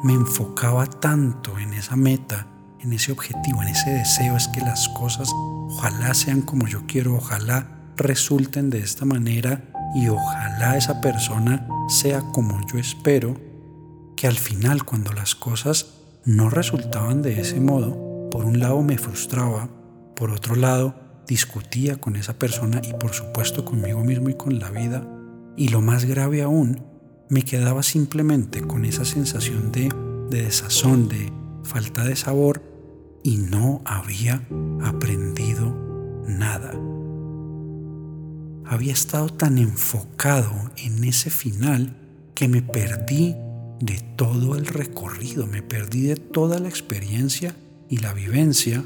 me 0.04 0.14
enfocaba 0.14 0.86
tanto 0.88 1.58
en 1.60 1.74
esa 1.74 1.96
meta, 1.96 2.48
en 2.80 2.94
ese 2.94 3.12
objetivo, 3.12 3.62
en 3.62 3.70
ese 3.70 3.90
deseo, 3.92 4.38
es 4.38 4.48
que 4.48 4.62
las 4.62 4.90
cosas 4.90 5.30
ojalá 5.70 6.14
sean 6.14 6.42
como 6.42 6.68
yo 6.68 6.86
quiero, 6.88 7.16
ojalá 7.16 7.68
resulten 7.98 8.70
de 8.70 8.80
esta 8.80 9.06
manera 9.06 9.64
y 9.96 10.08
ojalá 10.08 10.78
esa 10.78 11.02
persona 11.02 11.68
sea 11.88 12.22
como 12.22 12.60
yo 12.72 12.80
espero, 12.80 13.36
que 14.16 14.28
al 14.28 14.38
final 14.38 14.84
cuando 14.84 15.14
las 15.14 15.36
cosas 15.36 15.94
no 16.26 16.50
resultaban 16.50 17.22
de 17.22 17.40
ese 17.40 17.60
modo, 17.60 18.30
por 18.30 18.46
un 18.46 18.60
lado 18.60 18.82
me 18.82 18.98
frustraba, 18.98 19.70
por 20.20 20.32
otro 20.32 20.56
lado 20.56 20.96
discutía 21.26 21.96
con 21.96 22.18
esa 22.18 22.38
persona 22.38 22.82
y 22.84 22.94
por 22.94 23.14
supuesto 23.14 23.64
conmigo 23.64 24.04
mismo 24.04 24.30
y 24.30 24.34
con 24.34 24.60
la 24.60 24.70
vida, 24.70 25.08
y 25.56 25.70
lo 25.70 25.80
más 25.80 26.04
grave 26.04 26.42
aún, 26.42 26.84
me 27.30 27.44
quedaba 27.44 27.84
simplemente 27.84 28.62
con 28.62 28.84
esa 28.84 29.06
sensación 29.06 29.72
de, 29.72 29.90
de 30.30 30.44
desazón, 30.44 31.08
de 31.08 31.32
falta 31.64 32.04
de 32.04 32.18
sabor, 32.18 32.62
y 33.24 33.38
no 33.38 33.82
había 33.86 34.46
aprendido 34.84 35.74
nada. 36.28 36.74
Había 38.66 38.94
estado 38.94 39.30
tan 39.30 39.58
enfocado 39.58 40.52
en 40.78 41.04
ese 41.06 41.30
final 41.30 41.96
que 42.36 42.48
me 42.48 42.62
perdí 42.62 43.36
de 43.80 44.02
todo 44.18 44.56
el 44.56 44.66
recorrido, 44.66 45.48
me 45.48 45.62
perdí 45.62 46.08
de 46.08 46.16
toda 46.18 46.60
la 46.60 46.68
experiencia 46.68 47.56
y 47.88 47.98
la 47.98 48.14
vivencia 48.14 48.84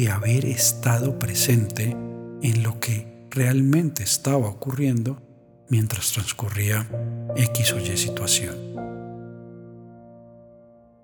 de 0.00 0.08
haber 0.08 0.46
estado 0.46 1.18
presente 1.18 1.94
en 2.42 2.62
lo 2.62 2.80
que 2.80 3.26
realmente 3.30 4.02
estaba 4.02 4.48
ocurriendo 4.48 5.20
mientras 5.68 6.12
transcurría 6.12 6.88
X 7.36 7.74
o 7.74 7.78
Y 7.78 7.98
situación. 7.98 8.56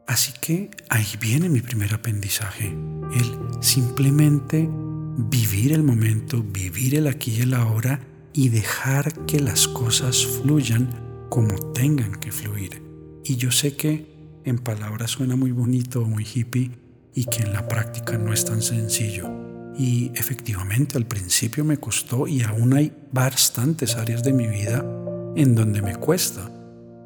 Así 0.06 0.32
que 0.40 0.70
ahí 0.88 1.04
viene 1.20 1.50
mi 1.50 1.60
primer 1.60 1.92
aprendizaje, 1.92 2.68
el 2.68 3.62
simplemente 3.62 4.66
vivir 4.66 5.74
el 5.74 5.82
momento, 5.82 6.42
vivir 6.42 6.94
el 6.94 7.06
aquí 7.06 7.32
y 7.32 7.42
el 7.42 7.52
ahora 7.52 8.00
y 8.32 8.48
dejar 8.48 9.26
que 9.26 9.40
las 9.40 9.68
cosas 9.68 10.24
fluyan 10.24 10.88
como 11.28 11.54
tengan 11.72 12.12
que 12.12 12.32
fluir. 12.32 12.82
Y 13.24 13.36
yo 13.36 13.50
sé 13.50 13.76
que 13.76 14.40
en 14.46 14.56
palabras 14.56 15.10
suena 15.10 15.36
muy 15.36 15.52
bonito, 15.52 16.02
muy 16.06 16.24
hippie 16.24 16.85
y 17.16 17.24
que 17.24 17.42
en 17.42 17.54
la 17.54 17.66
práctica 17.66 18.18
no 18.18 18.32
es 18.32 18.44
tan 18.44 18.60
sencillo. 18.62 19.28
Y 19.76 20.12
efectivamente 20.14 20.98
al 20.98 21.06
principio 21.06 21.64
me 21.64 21.78
costó 21.78 22.28
y 22.28 22.42
aún 22.42 22.74
hay 22.74 22.92
bastantes 23.10 23.96
áreas 23.96 24.22
de 24.22 24.34
mi 24.34 24.46
vida 24.46 24.84
en 25.34 25.54
donde 25.54 25.80
me 25.80 25.96
cuesta. 25.96 26.50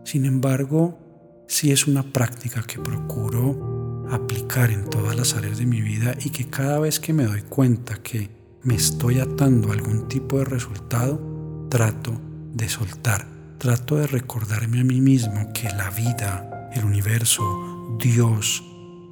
Sin 0.05 0.25
embargo, 0.25 0.99
sí 1.47 1.71
es 1.71 1.87
una 1.87 2.03
práctica 2.03 2.63
que 2.63 2.81
procuro 2.81 4.09
aplicar 4.11 4.73
en 4.73 4.91
todas 4.91 5.15
las 5.15 5.35
áreas 5.35 5.59
de 5.59 5.67
mi 5.67 5.81
vida 5.81 6.17
y 6.25 6.31
que 6.31 6.51
cada 6.51 6.81
vez 6.81 6.99
que 6.99 7.13
me 7.13 7.25
doy 7.25 7.43
cuenta 7.43 8.03
que 8.03 8.31
me 8.65 8.75
estoy 8.75 9.21
atando 9.21 9.71
a 9.71 9.75
algún 9.75 10.09
tipo 10.09 10.39
de 10.39 10.45
resultado, 10.45 11.69
trato 11.71 12.21
de 12.53 12.69
soltar, 12.69 13.29
trato 13.59 13.95
de 13.95 14.09
recordarme 14.09 14.81
a 14.81 14.85
mí 14.85 15.01
mismo 15.01 15.53
que 15.53 15.69
la 15.71 15.91
vida, 15.91 16.71
el 16.75 16.85
universo, 16.85 17.97
Dios, 18.01 18.65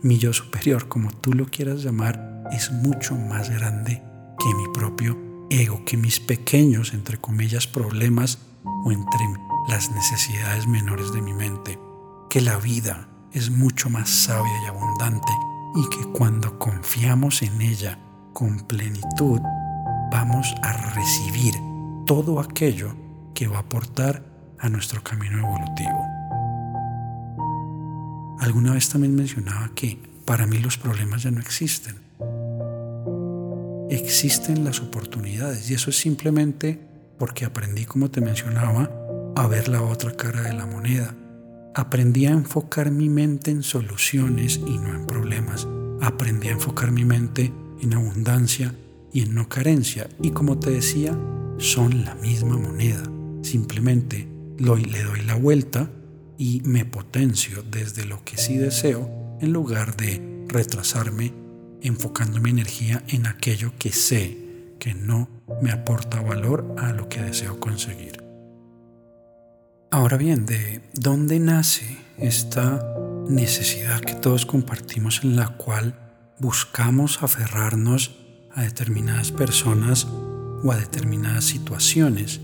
mi 0.02 0.18
yo 0.18 0.32
superior, 0.32 0.88
como 0.88 1.10
tú 1.10 1.32
lo 1.32 1.46
quieras 1.46 1.82
llamar, 1.82 2.44
es 2.52 2.70
mucho 2.70 3.14
más 3.16 3.50
grande 3.50 4.02
que 4.38 4.54
mi 4.54 4.68
propio 4.72 5.18
ego, 5.50 5.84
que 5.84 5.96
mis 5.96 6.20
pequeños, 6.20 6.94
entre 6.94 7.18
comillas, 7.18 7.66
problemas 7.66 8.38
o 8.84 8.92
entre 8.92 9.20
las 9.68 9.90
necesidades 9.90 10.66
menores 10.66 11.12
de 11.12 11.22
mi 11.22 11.32
mente, 11.32 11.78
que 12.30 12.40
la 12.40 12.58
vida, 12.58 13.08
es 13.32 13.50
mucho 13.50 13.90
más 13.90 14.08
sabia 14.08 14.62
y 14.64 14.66
abundante 14.66 15.32
y 15.74 15.88
que 15.90 16.08
cuando 16.12 16.58
confiamos 16.58 17.42
en 17.42 17.60
ella 17.60 17.98
con 18.32 18.60
plenitud, 18.60 19.40
vamos 20.10 20.54
a 20.62 20.72
recibir 20.94 21.54
todo 22.06 22.40
aquello 22.40 22.94
que 23.34 23.46
va 23.46 23.58
a 23.58 23.60
aportar 23.60 24.24
a 24.58 24.68
nuestro 24.68 25.02
camino 25.02 25.38
evolutivo. 25.38 26.17
Alguna 28.40 28.72
vez 28.72 28.88
también 28.88 29.14
mencionaba 29.14 29.72
que 29.74 29.98
para 30.24 30.46
mí 30.46 30.58
los 30.58 30.78
problemas 30.78 31.22
ya 31.22 31.30
no 31.30 31.40
existen. 31.40 31.96
Existen 33.90 34.64
las 34.64 34.80
oportunidades 34.80 35.70
y 35.70 35.74
eso 35.74 35.90
es 35.90 35.96
simplemente 35.96 36.78
porque 37.18 37.44
aprendí, 37.44 37.84
como 37.84 38.10
te 38.10 38.20
mencionaba, 38.20 38.90
a 39.34 39.46
ver 39.46 39.68
la 39.68 39.82
otra 39.82 40.14
cara 40.14 40.42
de 40.42 40.52
la 40.52 40.66
moneda 40.66 41.14
Aprendí 41.78 42.26
a 42.26 42.30
enfocar 42.30 42.90
mi 42.90 43.08
mente 43.08 43.52
en 43.52 43.62
soluciones 43.62 44.60
y 44.66 44.78
no 44.78 44.96
en 44.96 45.06
problemas. 45.06 45.68
Aprendí 46.00 46.48
a 46.48 46.50
enfocar 46.50 46.90
mi 46.90 47.04
mente 47.04 47.52
en 47.80 47.94
abundancia 47.94 48.74
y 49.12 49.22
en 49.22 49.36
no 49.36 49.48
carencia. 49.48 50.08
Y 50.20 50.30
como 50.30 50.58
te 50.58 50.70
decía, 50.70 51.16
son 51.58 52.04
la 52.04 52.16
misma 52.16 52.58
moneda. 52.58 53.04
Simplemente 53.42 54.26
le 54.58 55.04
doy 55.04 55.20
la 55.24 55.36
vuelta 55.36 55.88
y 56.38 56.62
me 56.64 56.84
potencio 56.84 57.62
desde 57.62 58.06
lo 58.06 58.24
que 58.24 58.38
sí 58.38 58.56
deseo 58.56 59.36
en 59.40 59.52
lugar 59.52 59.96
de 59.96 60.46
retrasarme 60.48 61.34
enfocando 61.82 62.40
mi 62.40 62.50
energía 62.50 63.02
en 63.08 63.26
aquello 63.26 63.72
que 63.78 63.92
sé 63.92 64.38
que 64.78 64.94
no 64.94 65.28
me 65.60 65.72
aporta 65.72 66.20
valor 66.20 66.74
a 66.78 66.92
lo 66.92 67.08
que 67.08 67.20
deseo 67.20 67.58
conseguir. 67.60 68.22
Ahora 69.90 70.16
bien, 70.16 70.46
¿de 70.46 70.82
dónde 70.92 71.40
nace 71.40 71.98
esta 72.18 72.84
necesidad 73.28 74.00
que 74.00 74.14
todos 74.14 74.46
compartimos 74.46 75.24
en 75.24 75.34
la 75.34 75.48
cual 75.56 75.98
buscamos 76.38 77.22
aferrarnos 77.22 78.16
a 78.54 78.62
determinadas 78.62 79.32
personas 79.32 80.06
o 80.62 80.70
a 80.70 80.76
determinadas 80.76 81.44
situaciones? 81.44 82.40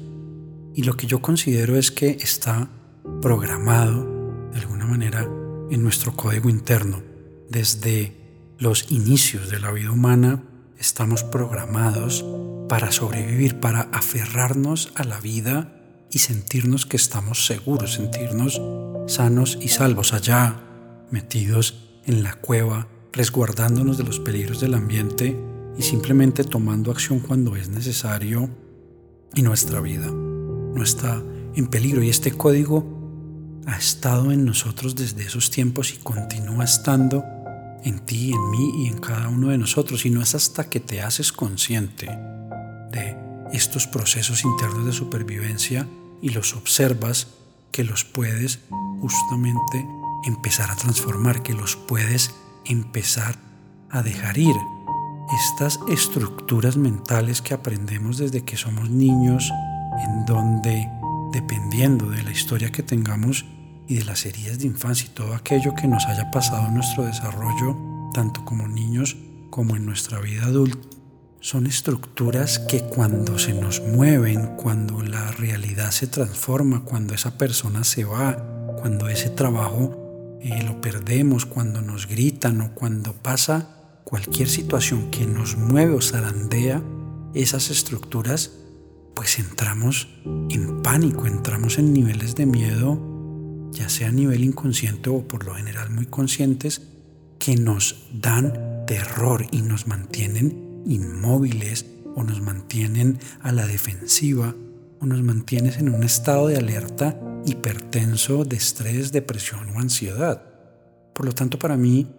Y 0.75 0.83
lo 0.83 0.97
que 0.97 1.07
yo 1.07 1.21
considero 1.21 1.77
es 1.77 1.91
que 1.91 2.19
está 2.21 2.69
programado 3.23 4.51
de 4.53 4.61
alguna 4.61 4.87
manera 4.87 5.29
en 5.71 5.83
nuestro 5.83 6.15
código 6.15 6.49
interno. 6.49 7.03
Desde 7.49 8.17
los 8.59 8.91
inicios 8.91 9.51
de 9.51 9.61
la 9.61 9.71
vida 9.71 9.91
humana 9.91 10.43
estamos 10.79 11.23
programados 11.23 12.25
para 12.69 12.93
sobrevivir, 12.93 13.61
para 13.61 13.83
aferrarnos 13.93 14.93
a 14.95 15.05
la 15.05 15.21
vida 15.21 15.81
y 16.11 16.19
sentirnos 16.19 16.87
que 16.87 16.97
estamos 16.97 17.47
seguros, 17.47 17.95
sentirnos 17.95 18.61
sanos 19.07 19.59
y 19.61 19.69
salvos 19.69 20.13
allá, 20.13 20.61
metidos 21.11 22.01
en 22.07 22.23
la 22.23 22.35
cueva, 22.35 22.89
resguardándonos 23.13 23.99
de 23.99 24.05
los 24.05 24.21
peligros 24.21 24.61
del 24.61 24.75
ambiente 24.75 25.39
y 25.77 25.83
simplemente 25.83 26.45
tomando 26.45 26.91
acción 26.91 27.21
cuando 27.21 27.57
es 27.57 27.69
necesario 27.69 28.49
y 29.35 29.43
nuestra 29.43 29.81
vida 29.81 30.11
no 30.11 30.83
está 30.83 31.23
en 31.55 31.67
peligro. 31.67 32.03
Y 32.03 32.11
este 32.11 32.33
código 32.33 32.94
ha 33.67 33.77
estado 33.77 34.33
en 34.33 34.45
nosotros 34.45 34.95
desde 34.95 35.25
esos 35.25 35.51
tiempos 35.51 35.93
y 35.95 35.99
continúa 35.99 36.65
estando 36.65 37.25
en 37.83 38.01
ti, 38.01 38.33
en 38.33 38.51
mí 38.51 38.85
y 38.85 38.89
en 38.89 38.99
cada 38.99 39.29
uno 39.29 39.49
de 39.49 39.59
nosotros. 39.59 40.05
Y 40.07 40.11
no 40.11 40.23
es 40.23 40.35
hasta 40.35 40.69
que 40.69 40.81
te 40.81 41.03
haces 41.03 41.33
consciente 41.33 42.07
de 42.91 43.17
estos 43.53 43.87
procesos 43.87 44.45
internos 44.45 44.87
de 44.87 44.93
supervivencia 44.93 45.87
y 46.21 46.31
los 46.31 46.55
observas 46.55 47.29
que 47.71 47.85
los 47.85 48.05
puedes 48.05 48.61
justamente 49.01 49.87
empezar 50.25 50.71
a 50.71 50.77
transformar, 50.77 51.43
que 51.43 51.53
los 51.53 51.77
puedes 51.77 52.35
empezar 52.65 53.37
a 53.91 54.03
dejar 54.03 54.39
ir. 54.39 54.55
Estas 55.47 55.81
estructuras 55.89 56.77
mentales 56.77 57.43
que 57.43 57.55
aprendemos 57.55 58.19
desde 58.19 58.45
que 58.45 58.57
somos 58.57 58.91
niños, 58.91 59.51
en 60.05 60.25
donde, 60.27 60.89
dependiendo 61.33 62.11
de 62.11 62.23
la 62.23 62.31
historia 62.31 62.71
que 62.71 62.83
tengamos 62.83 63.45
y 63.87 63.97
de 63.97 64.05
las 64.05 64.27
heridas 64.27 64.59
de 64.59 64.67
infancia 64.67 65.07
y 65.07 65.15
todo 65.15 65.35
aquello 65.35 65.75
que 65.75 65.87
nos 65.87 66.07
haya 66.07 66.31
pasado 66.31 66.67
en 66.67 66.75
nuestro 66.75 67.05
desarrollo, 67.05 67.77
tanto 68.13 68.45
como 68.45 68.69
niños 68.69 69.17
como 69.51 69.77
en 69.77 69.87
nuestra 69.87 70.21
vida 70.21 70.45
adulta, 70.45 70.89
son 71.41 71.67
estructuras 71.67 72.59
que 72.59 72.81
cuando 72.81 73.39
se 73.39 73.53
nos 73.53 73.83
mueven, 73.83 74.57
cuando 74.57 75.03
la 75.03 75.31
realidad 75.33 75.91
se 75.91 76.07
transforma, 76.07 76.85
cuando 76.85 77.13
esa 77.13 77.37
persona 77.37 77.85
se 77.85 78.05
va, 78.05 78.37
cuando 78.81 79.09
ese 79.09 79.29
trabajo 79.29 80.39
eh, 80.41 80.63
lo 80.65 80.81
perdemos, 80.81 81.45
cuando 81.45 81.83
nos 81.83 82.09
gritan 82.09 82.63
o 82.63 82.75
cuando 82.75 83.13
pasa 83.13 83.69
cualquier 84.05 84.49
situación 84.49 85.11
que 85.11 85.27
nos 85.27 85.57
mueve 85.57 85.95
o 85.95 86.01
zarandea 86.01 86.83
esas 87.35 87.69
estructuras, 87.71 88.53
pues 89.15 89.39
entramos 89.39 90.09
en 90.49 90.83
pánico, 90.83 91.27
entramos 91.27 91.79
en 91.79 91.93
niveles 91.93 92.35
de 92.37 92.47
miedo, 92.47 93.14
ya 93.75 93.89
sea 93.89 94.09
a 94.09 94.13
nivel 94.13 94.45
inconsciente 94.45 95.11
o 95.11 95.27
por 95.27 95.45
lo 95.45 95.55
general 95.55 95.91
muy 95.91 96.07
conscientes, 96.07 96.83
que 97.39 97.57
nos 97.57 98.09
dan 98.13 98.85
terror 98.87 99.47
y 99.51 99.63
nos 99.63 99.87
mantienen 99.87 100.83
inmóviles 100.87 101.87
o 102.15 102.23
nos 102.23 102.41
mantienen 102.41 103.19
a 103.41 103.53
la 103.53 103.67
defensiva 103.67 104.55
o 105.01 105.07
nos 105.07 105.23
mantienen 105.23 105.75
en 105.75 105.95
un 105.95 106.03
estado 106.05 106.47
de 106.47 106.57
alerta 106.57 107.21
hipertenso 107.45 108.45
de 108.45 108.57
estrés, 108.57 109.13
depresión 109.13 109.69
o 109.71 109.81
ansiedad. 109.81 110.43
Por 111.13 111.27
lo 111.27 111.33
tanto, 111.33 111.59
para 111.59 111.77
mí 111.77 112.11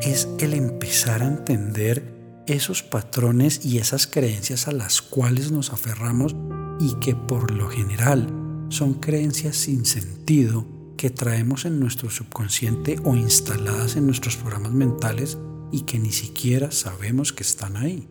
es 0.00 0.28
el 0.38 0.54
empezar 0.54 1.22
a 1.22 1.28
entender 1.28 2.14
esos 2.46 2.82
patrones 2.82 3.64
y 3.64 3.78
esas 3.78 4.06
creencias 4.06 4.68
a 4.68 4.72
las 4.72 5.02
cuales 5.02 5.50
nos 5.50 5.72
aferramos 5.72 6.36
y 6.78 6.94
que 7.00 7.14
por 7.14 7.50
lo 7.50 7.68
general 7.68 8.28
son 8.68 8.94
creencias 8.94 9.56
sin 9.56 9.84
sentido 9.84 10.66
que 11.04 11.10
traemos 11.10 11.66
en 11.66 11.80
nuestro 11.80 12.08
subconsciente 12.08 12.98
o 13.04 13.14
instaladas 13.14 13.96
en 13.96 14.06
nuestros 14.06 14.38
programas 14.38 14.72
mentales 14.72 15.36
y 15.70 15.82
que 15.82 15.98
ni 15.98 16.12
siquiera 16.12 16.70
sabemos 16.70 17.34
que 17.34 17.42
están 17.42 17.76
ahí. 17.76 18.08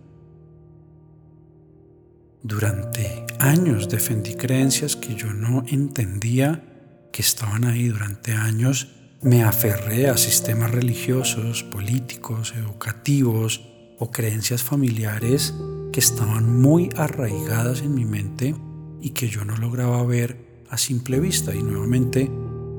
Durante 2.44 3.26
años 3.40 3.90
defendí 3.90 4.36
creencias 4.36 4.96
que 4.96 5.16
yo 5.16 5.34
no 5.34 5.66
entendía 5.68 7.10
que 7.12 7.24
estaban 7.24 7.66
ahí. 7.66 7.88
Durante 7.88 8.34
años 8.34 8.90
me 9.24 9.44
aferré 9.44 10.08
a 10.08 10.16
sistemas 10.16 10.70
religiosos, 10.70 11.64
políticos, 11.64 12.54
educativos, 12.56 13.68
o 13.98 14.12
creencias 14.12 14.62
familiares 14.62 15.56
que 15.92 16.00
estaban 16.00 16.62
muy 16.62 16.92
arraigadas 16.96 17.82
en 17.82 17.96
mi 17.96 18.06
mente 18.06 18.54
y 19.02 19.10
que 19.10 19.30
yo 19.30 19.46
no 19.46 19.58
lograba 19.58 20.04
ver 20.04 20.62
a 20.70 20.78
simple 20.78 21.20
vista. 21.20 21.56
Y 21.56 21.64
nuevamente 21.64 22.30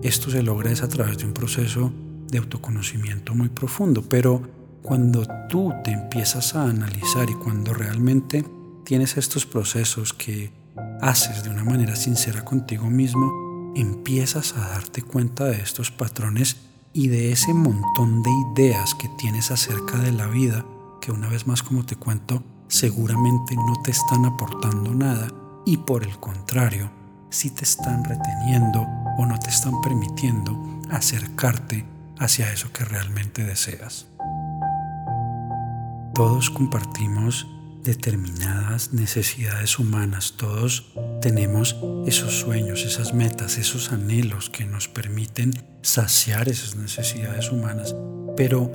esto 0.05 0.31
se 0.31 0.43
logra 0.43 0.71
es 0.71 0.83
a 0.83 0.89
través 0.89 1.19
de 1.19 1.25
un 1.25 1.33
proceso 1.33 1.91
de 2.29 2.39
autoconocimiento 2.39 3.35
muy 3.35 3.49
profundo. 3.49 4.03
Pero 4.03 4.43
cuando 4.83 5.27
tú 5.49 5.73
te 5.83 5.93
empiezas 5.93 6.55
a 6.55 6.69
analizar 6.69 7.31
y 7.31 7.35
cuando 7.35 7.73
realmente 7.73 8.45
tienes 8.85 9.17
estos 9.17 9.47
procesos 9.47 10.13
que 10.13 10.53
haces 11.01 11.43
de 11.43 11.51
una 11.51 11.65
manera 11.65 11.97
sincera 11.97 12.45
contigo 12.45 12.91
mismo, 12.91 13.73
empiezas 13.75 14.55
a 14.57 14.69
darte 14.69 15.01
cuenta 15.01 15.45
de 15.47 15.61
estos 15.61 15.91
patrones 15.91 16.57
y 16.93 17.09
de 17.09 17.33
ese 17.33 17.55
montón 17.55 18.23
de 18.23 18.31
ideas 18.53 18.95
que 18.95 19.09
tienes 19.19 19.51
acerca 19.51 19.99
de 19.99 20.13
la 20.13 20.27
vida 20.27 20.67
que 21.01 21.13
una 21.13 21.29
vez 21.29 21.47
más 21.47 21.63
como 21.63 21.85
te 21.85 21.97
cuento, 21.97 22.43
seguramente 22.69 23.57
no 23.57 23.75
te 23.83 23.91
están 23.91 24.25
aportando 24.25 24.95
nada 24.95 25.29
y 25.67 25.79
por 25.79 26.03
el 26.03 26.19
contrario, 26.21 26.91
si 27.35 27.51
te 27.51 27.65
están 27.65 28.05
reteniendo 28.05 28.87
o 29.19 29.27
no 29.27 29.39
te 29.39 29.51
están 29.51 29.81
permitiendo 29.83 30.57
acercarte 30.91 31.85
hacia 32.19 32.53
eso 32.53 32.73
que 32.73 32.85
realmente 32.85 33.45
deseas. 33.45 34.07
Todos 36.15 36.49
compartimos 36.51 37.49
determinadas 37.83 38.93
necesidades 38.93 39.81
humanas, 39.81 40.35
todos 40.37 40.93
tenemos 41.21 41.77
esos 42.07 42.39
sueños, 42.39 42.85
esas 42.85 43.13
metas, 43.13 43.59
esos 43.59 43.91
anhelos 43.91 44.49
que 44.49 44.65
nos 44.65 44.87
permiten 44.87 45.53
saciar 45.83 46.49
esas 46.49 46.77
necesidades 46.77 47.51
humanas, 47.51 47.97
pero 48.37 48.71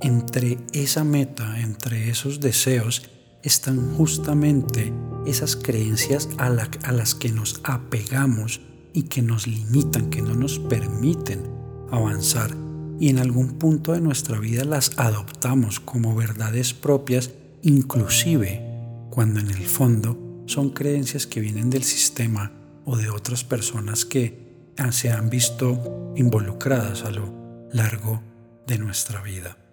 entre 0.00 0.58
esa 0.72 1.02
meta, 1.02 1.60
entre 1.60 2.10
esos 2.10 2.38
deseos, 2.38 3.10
están 3.44 3.94
justamente 3.94 4.92
esas 5.26 5.54
creencias 5.54 6.28
a, 6.38 6.48
las 6.48 7.14
que 7.14 7.30
nos 7.30 7.60
apegamos 7.62 8.60
y 8.92 9.04
que 9.04 9.22
nos 9.22 9.46
limitan, 9.46 10.10
que 10.10 10.22
no 10.22 10.34
nos 10.34 10.58
permiten 10.58 11.42
avanzar. 11.90 12.50
Y 12.98 13.10
en 13.10 13.18
algún 13.18 13.58
punto 13.58 13.92
de 13.92 14.00
nuestra 14.00 14.38
vida 14.38 14.64
las 14.64 14.98
adoptamos 14.98 15.78
como 15.78 16.14
verdades 16.14 16.72
propias, 16.72 17.30
inclusive 17.62 18.62
cuando 19.10 19.40
en 19.40 19.50
el 19.50 19.66
fondo 19.66 20.44
son 20.46 20.70
creencias 20.70 21.26
que 21.26 21.40
vienen 21.40 21.70
del 21.70 21.84
sistema 21.84 22.52
o 22.84 22.96
de 22.96 23.10
otras 23.10 23.44
personas 23.44 24.04
que 24.04 24.72
se 24.90 25.10
han 25.10 25.30
visto 25.30 26.12
involucradas 26.16 27.04
a 27.04 27.10
lo 27.10 27.32
largo 27.72 28.22
de 28.66 28.78
nuestra 28.78 29.22
vida 29.22 29.63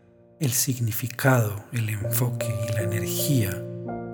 el 0.41 0.53
significado, 0.53 1.63
el 1.71 1.87
enfoque 1.89 2.47
y 2.67 2.73
la 2.73 2.81
energía 2.81 3.63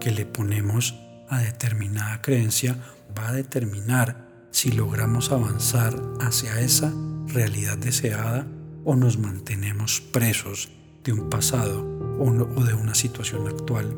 que 0.02 0.12
le 0.12 0.26
ponemos 0.26 0.94
a 1.30 1.40
determinada 1.40 2.22
creencia 2.22 2.76
va 3.18 3.30
a 3.30 3.34
determinar 3.34 4.28
si 4.52 4.74
logramos 4.74 5.32
avanzar 5.32 5.96
hacia 6.20 6.60
esa 6.60 6.94
realidad 7.28 7.78
deseada 7.78 8.46
o 8.84 8.98
nos 8.98 9.18
mantenemos 9.18 10.02
presos 10.02 10.70
de 11.06 11.14
un 11.14 11.30
pasado 11.30 11.82
o, 12.20 12.64
de 12.64 12.74
una 12.74 12.94
situación 12.94 13.48
actual 13.48 13.96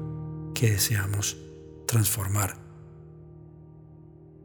que 0.54 0.70
deseamos 0.70 1.36
transformar. 1.88 2.58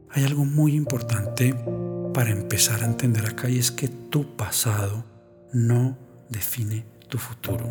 Hay 0.09 0.23
algo 0.23 0.43
muy 0.43 0.73
importante 0.73 1.53
para 2.15 2.31
empezar 2.31 2.81
a 2.81 2.87
entender 2.87 3.27
acá 3.27 3.47
y 3.47 3.59
es 3.59 3.71
que 3.71 3.89
tu 3.89 4.35
pasado 4.35 5.05
no 5.53 5.99
define 6.29 6.94
tu 7.15 7.21
futuro. 7.21 7.65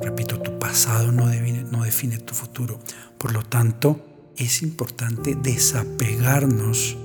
Repito, 0.00 0.40
tu 0.40 0.58
pasado 0.58 1.12
no 1.12 1.28
define, 1.28 1.62
no 1.70 1.84
define 1.84 2.18
tu 2.18 2.34
futuro. 2.34 2.80
Por 3.18 3.32
lo 3.32 3.44
tanto, 3.44 4.32
es 4.36 4.62
importante 4.62 5.36
desapegarnos 5.36 6.96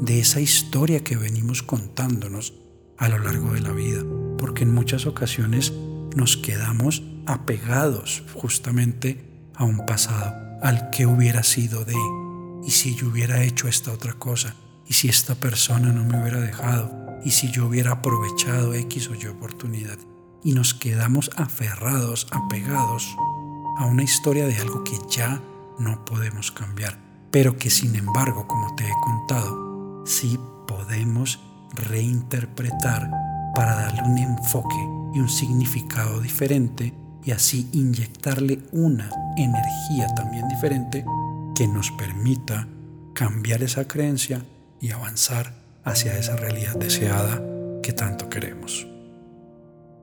de 0.00 0.18
esa 0.18 0.40
historia 0.40 1.04
que 1.04 1.16
venimos 1.16 1.62
contándonos 1.62 2.54
a 2.98 3.08
lo 3.08 3.20
largo 3.20 3.52
de 3.52 3.60
la 3.60 3.70
vida, 3.70 4.02
porque 4.36 4.64
en 4.64 4.74
muchas 4.74 5.06
ocasiones 5.06 5.72
nos 6.16 6.36
quedamos 6.36 7.04
apegados 7.26 8.24
justamente 8.34 9.50
a 9.54 9.62
un 9.62 9.86
pasado, 9.86 10.34
al 10.60 10.90
que 10.90 11.06
hubiera 11.06 11.44
sido 11.44 11.84
de, 11.84 11.94
y 12.66 12.70
si 12.72 12.96
yo 12.96 13.06
hubiera 13.08 13.44
hecho 13.44 13.68
esta 13.68 13.92
otra 13.92 14.14
cosa, 14.14 14.56
y 14.88 14.94
si 14.94 15.08
esta 15.08 15.36
persona 15.36 15.92
no 15.92 16.04
me 16.04 16.20
hubiera 16.20 16.40
dejado, 16.40 16.90
y 17.24 17.30
si 17.30 17.52
yo 17.52 17.66
hubiera 17.66 17.92
aprovechado 17.92 18.74
X 18.74 19.08
o 19.08 19.14
Y 19.14 19.26
oportunidad 19.26 19.98
y 20.46 20.52
nos 20.52 20.74
quedamos 20.74 21.28
aferrados, 21.34 22.28
apegados 22.30 23.16
a 23.78 23.84
una 23.84 24.04
historia 24.04 24.46
de 24.46 24.56
algo 24.58 24.84
que 24.84 24.96
ya 25.10 25.42
no 25.76 26.04
podemos 26.04 26.52
cambiar, 26.52 26.96
pero 27.32 27.56
que 27.56 27.68
sin 27.68 27.96
embargo, 27.96 28.46
como 28.46 28.76
te 28.76 28.84
he 28.84 28.92
contado, 29.02 30.04
sí 30.06 30.38
podemos 30.68 31.40
reinterpretar 31.74 33.10
para 33.56 33.74
darle 33.74 34.02
un 34.02 34.18
enfoque 34.18 34.76
y 35.14 35.18
un 35.18 35.28
significado 35.28 36.20
diferente 36.20 36.94
y 37.24 37.32
así 37.32 37.68
inyectarle 37.72 38.60
una 38.70 39.10
energía 39.36 40.06
también 40.14 40.46
diferente 40.46 41.04
que 41.56 41.66
nos 41.66 41.90
permita 41.90 42.68
cambiar 43.14 43.64
esa 43.64 43.88
creencia 43.88 44.46
y 44.80 44.92
avanzar 44.92 45.54
hacia 45.82 46.16
esa 46.16 46.36
realidad 46.36 46.76
deseada 46.76 47.42
que 47.82 47.92
tanto 47.92 48.30
queremos. 48.30 48.86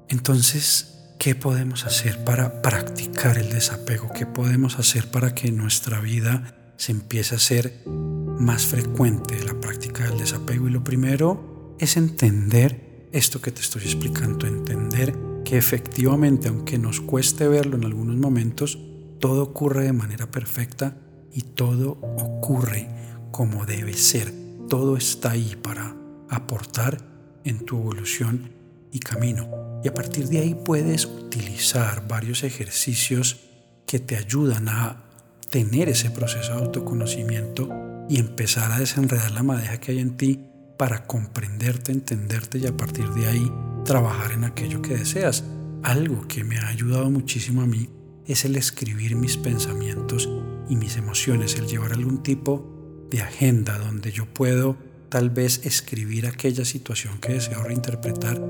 Entonces, 0.09 1.15
¿qué 1.19 1.35
podemos 1.35 1.85
hacer 1.85 2.23
para 2.23 2.61
practicar 2.61 3.37
el 3.37 3.49
desapego? 3.49 4.11
¿Qué 4.13 4.25
podemos 4.25 4.79
hacer 4.79 5.09
para 5.09 5.33
que 5.33 5.51
nuestra 5.51 5.99
vida 5.99 6.55
se 6.77 6.91
empieza 6.91 7.35
a 7.35 7.39
ser 7.39 7.81
más 7.85 8.65
frecuente 8.65 9.41
la 9.43 9.53
práctica 9.53 10.05
del 10.05 10.17
desapego. 10.17 10.67
Y 10.67 10.71
lo 10.71 10.83
primero 10.83 11.75
es 11.79 11.97
entender 11.97 13.07
esto 13.11 13.41
que 13.41 13.51
te 13.51 13.61
estoy 13.61 13.83
explicando, 13.83 14.47
entender 14.47 15.15
que 15.45 15.57
efectivamente, 15.57 16.47
aunque 16.47 16.77
nos 16.77 16.99
cueste 16.99 17.47
verlo 17.47 17.77
en 17.77 17.85
algunos 17.85 18.17
momentos, 18.17 18.79
todo 19.19 19.43
ocurre 19.43 19.85
de 19.85 19.93
manera 19.93 20.29
perfecta 20.29 20.97
y 21.31 21.41
todo 21.41 21.91
ocurre 22.01 22.89
como 23.31 23.65
debe 23.65 23.93
ser. 23.93 24.33
Todo 24.67 24.97
está 24.97 25.31
ahí 25.31 25.55
para 25.61 25.95
aportar 26.29 26.97
en 27.43 27.65
tu 27.65 27.77
evolución 27.77 28.51
y 28.91 28.99
camino. 28.99 29.62
Y 29.83 29.87
a 29.89 29.93
partir 29.93 30.29
de 30.29 30.39
ahí 30.39 30.55
puedes 30.55 31.05
utilizar 31.05 32.07
varios 32.07 32.43
ejercicios 32.43 33.41
que 33.85 33.99
te 33.99 34.15
ayudan 34.15 34.69
a 34.69 35.03
tener 35.49 35.89
ese 35.89 36.09
proceso 36.09 36.53
de 36.53 36.59
autoconocimiento 36.59 37.69
y 38.09 38.17
empezar 38.17 38.71
a 38.71 38.79
desenredar 38.79 39.31
la 39.31 39.43
madeja 39.43 39.79
que 39.79 39.91
hay 39.91 39.99
en 39.99 40.15
ti 40.15 40.39
para 40.77 41.05
comprenderte, 41.05 41.91
entenderte 41.91 42.57
y 42.59 42.65
a 42.65 42.75
partir 42.75 43.09
de 43.09 43.27
ahí 43.27 43.51
trabajar 43.85 44.31
en 44.31 44.45
aquello 44.45 44.81
que 44.81 44.95
deseas. 44.95 45.43
Algo 45.83 46.27
que 46.27 46.45
me 46.45 46.57
ha 46.59 46.67
ayudado 46.69 47.09
muchísimo 47.09 47.61
a 47.61 47.67
mí 47.67 47.89
es 48.25 48.45
el 48.45 48.55
escribir 48.55 49.17
mis 49.17 49.35
pensamientos 49.35 50.29
y 50.69 50.77
mis 50.77 50.95
emociones, 50.95 51.55
el 51.55 51.67
llevar 51.67 51.91
algún 51.91 52.23
tipo 52.23 53.05
de 53.11 53.21
agenda 53.21 53.77
donde 53.77 54.11
yo 54.11 54.25
puedo 54.25 54.77
tal 55.09 55.29
vez 55.29 55.65
escribir 55.65 56.25
aquella 56.25 56.65
situación 56.65 57.19
que 57.19 57.33
deseo 57.33 57.61
reinterpretar 57.63 58.41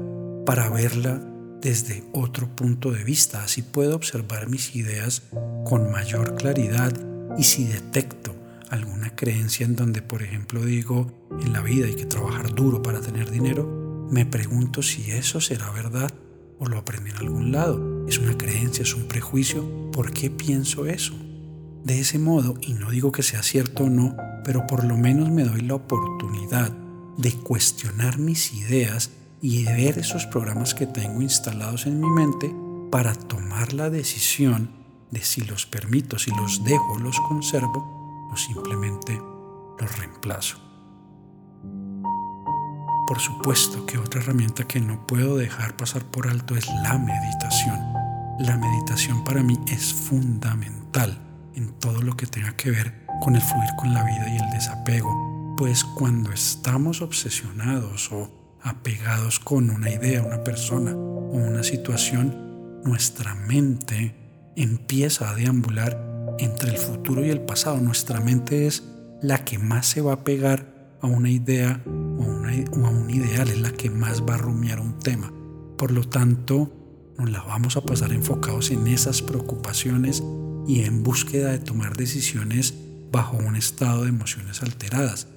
para 0.46 0.70
verla 0.70 1.22
desde 1.62 2.04
otro 2.12 2.48
punto 2.56 2.92
de 2.92 3.04
vista. 3.04 3.44
Así 3.44 3.62
puedo 3.62 3.96
observar 3.96 4.50
mis 4.50 4.76
ideas 4.76 5.24
con 5.66 5.92
mayor 5.92 6.36
claridad 6.36 6.94
y 7.38 7.44
si 7.44 7.66
detecto 7.66 8.36
alguna 8.70 9.16
creencia 9.16 9.66
en 9.66 9.76
donde, 9.76 10.02
por 10.02 10.24
ejemplo, 10.24 10.66
digo, 10.66 11.28
en 11.42 11.54
la 11.54 11.62
vida 11.62 11.86
hay 11.86 11.96
que 11.96 12.06
trabajar 12.06 12.54
duro 12.54 12.82
para 12.82 13.02
tener 13.02 13.30
dinero, 13.30 14.08
me 14.12 14.26
pregunto 14.26 14.82
si 14.82 15.12
eso 15.12 15.40
será 15.40 15.72
verdad 15.72 16.12
o 16.60 16.68
lo 16.68 16.78
aprendí 16.78 17.12
en 17.12 17.18
algún 17.18 17.52
lado. 17.52 18.06
Es 18.08 18.18
una 18.18 18.38
creencia, 18.38 18.84
es 18.84 18.94
un 18.96 19.08
prejuicio. 19.08 19.92
¿Por 19.92 20.12
qué 20.12 20.30
pienso 20.30 20.86
eso? 20.86 21.14
De 21.84 22.00
ese 22.00 22.20
modo, 22.20 22.56
y 22.62 22.74
no 22.74 22.90
digo 22.92 23.12
que 23.12 23.24
sea 23.24 23.44
cierto 23.44 23.84
o 23.84 23.90
no, 23.90 24.16
pero 24.44 24.66
por 24.68 24.84
lo 24.84 24.98
menos 24.98 25.30
me 25.30 25.44
doy 25.44 25.62
la 25.62 25.76
oportunidad 25.76 26.72
de 27.18 27.32
cuestionar 27.34 28.18
mis 28.18 28.54
ideas 28.54 29.12
y 29.44 29.64
de 29.64 29.74
ver 29.74 30.00
esos 30.00 30.26
programas 30.26 30.74
que 30.74 30.88
tengo 30.88 31.22
instalados 31.22 31.86
en 31.86 32.00
mi 32.00 32.10
mente 32.10 32.56
para 32.90 33.14
tomar 33.14 33.74
la 33.74 33.90
decisión 33.90 34.72
de 35.12 35.22
si 35.22 35.42
los 35.42 35.66
permito, 35.66 36.18
si 36.18 36.32
los 36.32 36.64
dejo, 36.64 36.98
los 37.00 37.20
conservo 37.20 38.30
o 38.32 38.38
simplemente 38.38 39.22
los 39.78 39.98
reemplazo. 40.00 40.58
Por 43.06 43.20
supuesto 43.20 43.86
que 43.86 43.98
otra 43.98 44.22
herramienta 44.22 44.66
que 44.66 44.80
no 44.80 45.06
puedo 45.06 45.36
dejar 45.36 45.76
pasar 45.76 46.06
por 46.06 46.30
alto 46.30 46.56
es 46.56 46.66
la 46.82 46.98
meditación. 46.98 47.78
La 48.40 48.56
meditación 48.56 49.26
para 49.26 49.44
mí 49.44 49.60
es 49.68 49.94
fundamental 49.94 51.20
en 51.54 51.74
todo 51.80 52.02
lo 52.02 52.16
que 52.16 52.28
tenga 52.28 52.56
que 52.56 52.72
ver 52.72 53.06
con 53.22 53.36
el 53.36 53.42
fluir 53.42 53.70
con 53.78 53.94
la 53.94 54.06
vida 54.06 54.26
y 54.30 54.38
el 54.38 54.50
desapego, 54.52 55.54
pues 55.58 55.84
cuando 55.84 56.32
estamos 56.32 57.02
obsesionados 57.02 58.10
o 58.14 58.43
apegados 58.64 59.40
con 59.40 59.70
una 59.70 59.90
idea, 59.92 60.24
una 60.24 60.44
persona 60.44 60.94
o 60.96 61.36
una 61.36 61.64
situación, 61.64 62.82
nuestra 62.84 63.36
mente 63.36 64.16
empieza 64.56 65.30
a 65.30 65.36
deambular 65.36 66.36
entre 66.40 66.72
el 66.72 66.78
futuro 66.78 67.26
y 67.26 67.30
el 67.30 67.42
pasado. 67.42 67.78
Nuestra 67.78 68.20
mente 68.20 68.68
es 68.68 68.84
la 69.22 69.44
que 69.46 69.60
más 69.60 69.88
se 69.88 70.02
va 70.02 70.14
a 70.14 70.24
pegar 70.24 70.98
a 71.02 71.08
una 71.08 71.30
idea 71.30 71.82
o, 71.86 72.86
a 72.86 72.90
un 72.90 73.10
ideal, 73.10 73.50
es 73.50 73.60
la 73.60 73.72
que 73.72 73.90
más 73.90 74.24
va 74.24 74.36
a 74.36 74.38
rumiar 74.38 74.80
un 74.80 75.00
tema. 75.00 75.32
Por 75.78 75.92
lo 75.92 76.08
tanto, 76.08 76.72
nos 77.18 77.30
la 77.30 77.42
vamos 77.44 77.78
a 77.78 77.82
pasar 77.82 78.14
enfocados 78.14 78.72
en 78.72 78.88
esas 78.88 79.22
preocupaciones 79.22 80.24
y 80.68 80.84
en 80.84 81.04
búsqueda 81.04 81.52
de 81.52 81.60
tomar 81.60 81.98
decisiones 81.98 82.74
bajo 83.12 83.38
un 83.38 83.56
estado 83.56 84.04
de 84.04 84.10
emociones 84.10 84.62
alteradas. 84.64 85.28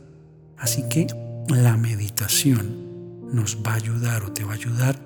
Así 0.57 0.85
que 0.89 1.07
la 1.49 1.77
meditación 1.77 2.87
nos 3.33 3.59
va 3.67 3.73
a 3.73 3.77
ayudar 3.77 4.25
o 4.25 4.33
te 4.33 4.45
va 4.45 4.53
a 4.53 4.57
ayudar 4.57 4.99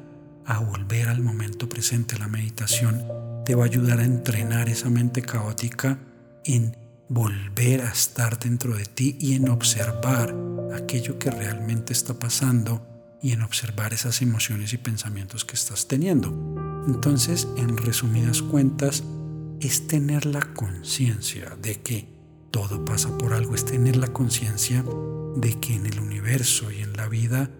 a 0.47 0.59
volver 0.59 1.09
al 1.09 1.23
momento 1.23 1.69
presente. 1.69 2.19
La 2.19 2.29
meditación 2.29 3.05
te 3.45 3.55
va 3.55 3.65
a 3.65 3.67
ayudar 3.67 4.01
a 4.01 4.05
entrenar 4.05 4.69
esa 4.69 4.91
mente 4.91 5.23
caótica 5.23 5.99
en 6.45 6.77
volver 7.09 7.83
a 7.83 7.91
estar 7.91 8.39
dentro 8.39 8.77
de 8.77 8.85
ti 8.85 9.17
y 9.21 9.35
en 9.35 9.49
observar 9.49 10.35
aquello 10.75 11.19
que 11.19 11.31
realmente 11.31 11.93
está 11.93 12.19
pasando 12.19 12.87
y 13.23 13.33
en 13.33 13.43
observar 13.43 13.93
esas 13.93 14.23
emociones 14.23 14.73
y 14.73 14.79
pensamientos 14.79 15.45
que 15.45 15.55
estás 15.55 15.89
teniendo. 15.89 16.29
Entonces, 16.87 17.49
en 17.57 17.77
resumidas 17.77 18.43
cuentas, 18.43 19.03
es 19.61 19.87
tener 19.87 20.25
la 20.25 20.41
conciencia 20.55 21.57
de 21.61 21.81
que 21.83 22.09
todo 22.51 22.85
pasa 22.85 23.17
por 23.19 23.35
algo, 23.35 23.55
es 23.55 23.65
tener 23.65 23.97
la 23.97 24.09
conciencia 24.09 24.85
de 25.37 25.61
que 25.61 25.75
en 25.75 25.87
el 25.87 26.01
universo 26.01 26.71
y 26.71 26.81
en 26.81 26.97
la 26.97 27.09
vida 27.09 27.51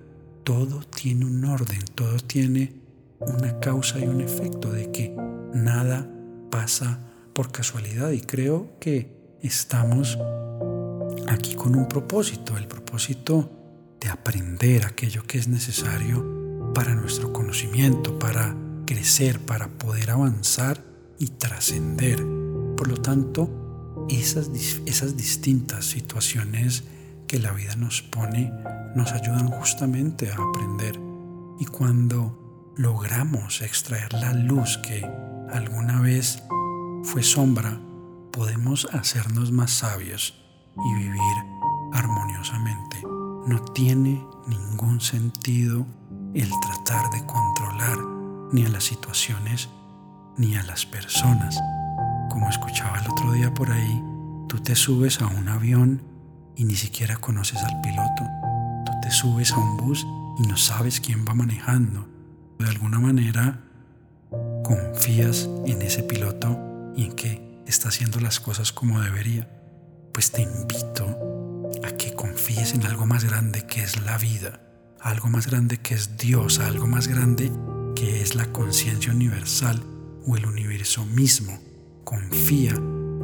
todo 0.45 0.81
tiene 0.81 1.25
un 1.27 1.45
orden, 1.45 1.81
todo 1.95 2.17
tiene 2.19 2.73
una 3.21 3.59
causa 3.61 3.99
y 3.99 4.05
un 4.05 4.21
efecto, 4.21 4.73
de 4.73 4.91
que 4.91 5.15
nada 5.55 6.09
pasa 6.51 7.01
por 7.35 7.53
casualidad. 7.53 8.11
Y 8.11 8.21
creo 8.21 8.79
que 8.81 9.37
estamos 9.43 10.19
aquí 11.29 11.55
con 11.55 11.77
un 11.77 11.87
propósito, 11.87 12.57
el 12.57 12.67
propósito 12.67 13.51
de 14.01 14.09
aprender 14.09 14.87
aquello 14.87 15.25
que 15.25 15.39
es 15.39 15.49
necesario 15.49 16.73
para 16.75 16.95
nuestro 16.95 17.33
conocimiento, 17.33 18.19
para 18.19 18.57
crecer, 18.87 19.41
para 19.41 19.69
poder 19.69 20.11
avanzar 20.11 20.83
y 21.19 21.27
trascender. 21.27 22.25
Por 22.77 22.89
lo 22.89 22.97
tanto, 22.97 24.07
esas, 24.09 24.53
distintas 25.17 25.85
situaciones 25.85 26.85
que 27.31 27.39
la 27.39 27.53
vida 27.53 27.77
nos 27.77 28.03
pone 28.03 28.53
nos 28.97 29.13
ayudan 29.13 29.47
justamente 29.47 30.33
a 30.33 30.35
aprender. 30.35 31.01
Y 31.61 31.65
cuando 31.67 32.73
logramos 32.77 33.63
extraer 33.63 34.13
la 34.15 34.33
luz 34.33 34.79
que 34.79 35.09
alguna 35.53 36.01
vez 36.01 36.43
fue 37.05 37.23
sombra, 37.23 37.79
podemos 38.33 38.89
hacernos 38.93 39.53
más 39.53 39.71
sabios 39.71 40.43
y 40.77 40.95
vivir 40.97 41.37
armoniosamente. 41.93 42.97
No 43.47 43.63
tiene 43.75 44.27
ningún 44.49 45.01
sentido 45.01 45.87
el 46.35 46.51
tratar 46.63 47.13
de 47.13 47.25
controlar 47.27 47.99
ni 48.51 48.65
a 48.65 48.71
las 48.71 48.83
situaciones 48.83 49.69
ni 50.37 50.57
a 50.57 50.65
las 50.65 50.85
personas. 50.85 51.61
Como 52.29 52.49
escuchaba 52.51 52.99
el 52.99 53.09
otro 53.09 53.31
día 53.31 53.55
por 53.55 53.71
ahí, 53.71 54.03
tú 54.49 54.59
te 54.59 54.75
subes 54.75 55.21
a 55.21 55.29
un 55.29 55.49
avión 55.49 56.10
y 56.61 56.65
ni 56.65 56.77
siquiera 56.77 57.17
conoces 57.17 57.63
al 57.63 57.81
piloto 57.81 58.41
te 59.01 59.11
subes 59.11 59.53
a 59.53 59.59
un 59.59 59.77
bus 59.77 60.07
y 60.39 60.47
no 60.47 60.57
sabes 60.57 61.01
quién 61.01 61.25
va 61.27 61.35
manejando. 61.35 62.07
De 62.59 62.69
alguna 62.69 62.99
manera 62.99 63.61
confías 64.63 65.49
en 65.67 65.83
ese 65.83 66.03
piloto 66.03 66.59
y 66.95 67.05
en 67.07 67.13
que 67.13 67.63
está 67.67 67.89
haciendo 67.89 68.21
las 68.21 68.41
cosas 68.41 68.73
como 68.73 69.01
debería. 69.01 69.49
Pues 70.13 70.31
te 70.33 70.43
invito 70.43 71.07
a 71.85 71.91
que 71.93 72.15
confíes 72.15 72.75
en 72.75 72.85
algo 72.85 73.07
más 73.07 73.25
grande 73.25 73.67
que 73.67 73.83
es 73.83 74.01
la 74.03 74.19
vida, 74.19 74.61
algo 75.01 75.29
más 75.29 75.47
grande 75.47 75.79
que 75.79 75.95
es 75.95 76.17
Dios, 76.17 76.59
algo 76.59 76.87
más 76.87 77.09
grande 77.09 77.51
que 77.97 78.23
es 78.23 78.35
la 78.35 78.47
conciencia 78.47 79.13
universal 79.13 79.83
o 80.27 80.37
el 80.37 80.47
universo 80.47 81.07
mismo. 81.07 81.59
Confía 82.05 82.75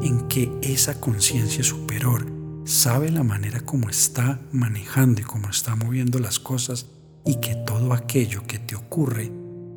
en 0.03 0.27
que 0.29 0.51
esa 0.63 1.01
conciencia 1.01 1.63
superior 1.63 2.36
sabe 2.67 3.11
la 3.11 3.23
manera 3.23 3.61
como 3.61 3.89
está 3.89 4.41
manejando 4.51 5.21
y 5.21 5.25
cómo 5.25 5.49
está 5.49 5.77
moviendo 5.77 6.19
las 6.19 6.41
cosas 6.41 6.87
y 7.25 7.37
que 7.37 7.55
todo 7.55 7.93
aquello 7.93 8.43
que 8.47 8.59
te 8.59 8.75
ocurre 8.75 9.31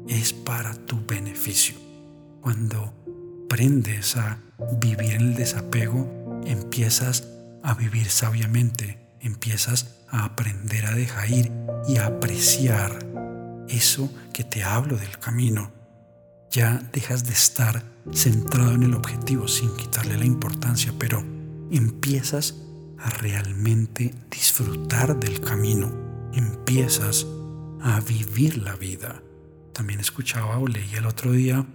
es 0.08 0.34
para 0.34 0.74
tu 0.74 1.06
beneficio. 1.06 1.76
Cuando 2.42 2.94
aprendes 3.46 4.18
a 4.18 4.40
vivir 4.82 5.12
el 5.12 5.36
desapego, 5.36 6.42
empiezas 6.46 7.28
a 7.62 7.76
vivir 7.76 8.10
sabiamente, 8.10 8.98
empiezas 9.20 10.02
a 10.10 10.26
aprender 10.26 10.88
a 10.88 10.96
dejar 10.96 11.30
ir 11.30 11.52
y 11.88 11.98
a 11.98 12.08
apreciar 12.08 13.06
eso 13.68 14.12
que 14.34 14.44
te 14.44 14.64
hablo 14.64 14.98
del 14.98 15.20
camino. 15.20 15.72
Ya 16.50 16.82
dejas 16.92 17.24
de 17.24 17.34
estar 17.34 17.84
centrado 18.12 18.72
en 18.74 18.82
el 18.82 18.96
objetivo 18.96 19.48
sin 19.48 19.76
quitarle 19.76 20.18
la 20.18 20.26
importancia, 20.26 20.92
pero 20.98 21.24
empiezas 21.70 22.56
a 23.02 23.10
realmente 23.10 24.14
disfrutar 24.30 25.20
del 25.20 25.40
camino, 25.42 25.92
empiezas 26.34 27.26
a 27.82 28.00
vivir 28.02 28.58
la 28.58 28.76
vida. 28.76 29.22
También 29.74 30.00
escuchaba 30.00 30.58
o 30.58 30.68
leía 30.68 31.00
el 31.00 31.06
otro 31.06 31.32
día 31.32 31.66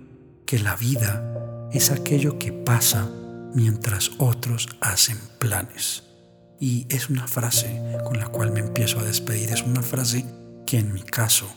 que 0.46 0.58
la 0.58 0.76
vida 0.76 1.68
es 1.72 1.90
aquello 1.90 2.38
que 2.38 2.52
pasa 2.52 3.10
mientras 3.54 4.10
otros 4.18 4.68
hacen 4.80 5.18
planes. 5.38 6.04
Y 6.60 6.86
es 6.88 7.10
una 7.10 7.26
frase 7.26 7.80
con 8.04 8.18
la 8.18 8.28
cual 8.28 8.52
me 8.52 8.60
empiezo 8.60 9.00
a 9.00 9.04
despedir, 9.04 9.50
es 9.50 9.62
una 9.62 9.82
frase 9.82 10.24
que 10.66 10.78
en 10.78 10.92
mi 10.92 11.02
caso 11.02 11.48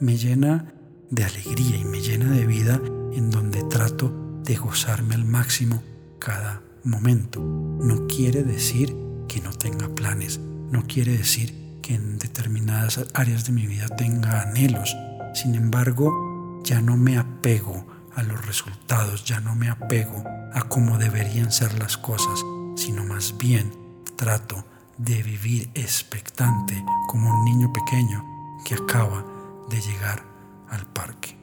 me 0.00 0.16
llena 0.16 0.72
de 1.10 1.24
alegría 1.24 1.76
y 1.76 1.84
me 1.84 2.00
llena 2.00 2.30
de 2.32 2.46
vida 2.46 2.80
en 3.12 3.30
donde 3.30 3.62
trato 3.64 4.12
de 4.44 4.56
gozarme 4.56 5.14
al 5.14 5.24
máximo 5.24 5.82
cada 6.18 6.62
momento. 6.84 7.40
No 7.40 8.06
quiere 8.06 8.42
decir 8.42 9.07
que 9.28 9.40
no 9.40 9.50
tenga 9.50 9.88
planes, 9.88 10.40
no 10.70 10.84
quiere 10.86 11.16
decir 11.16 11.80
que 11.82 11.94
en 11.94 12.18
determinadas 12.18 13.00
áreas 13.14 13.44
de 13.44 13.52
mi 13.52 13.66
vida 13.66 13.86
tenga 13.88 14.42
anhelos. 14.42 14.96
Sin 15.34 15.54
embargo, 15.54 16.60
ya 16.64 16.80
no 16.80 16.96
me 16.96 17.18
apego 17.18 17.86
a 18.14 18.22
los 18.22 18.44
resultados, 18.46 19.24
ya 19.24 19.40
no 19.40 19.54
me 19.54 19.68
apego 19.68 20.24
a 20.52 20.62
cómo 20.62 20.98
deberían 20.98 21.52
ser 21.52 21.78
las 21.78 21.96
cosas, 21.96 22.40
sino 22.76 23.04
más 23.04 23.36
bien 23.38 23.72
trato 24.16 24.64
de 24.96 25.22
vivir 25.22 25.70
expectante 25.74 26.84
como 27.06 27.30
un 27.30 27.44
niño 27.44 27.72
pequeño 27.72 28.24
que 28.64 28.74
acaba 28.74 29.24
de 29.70 29.80
llegar 29.80 30.24
al 30.68 30.84
parque. 30.86 31.38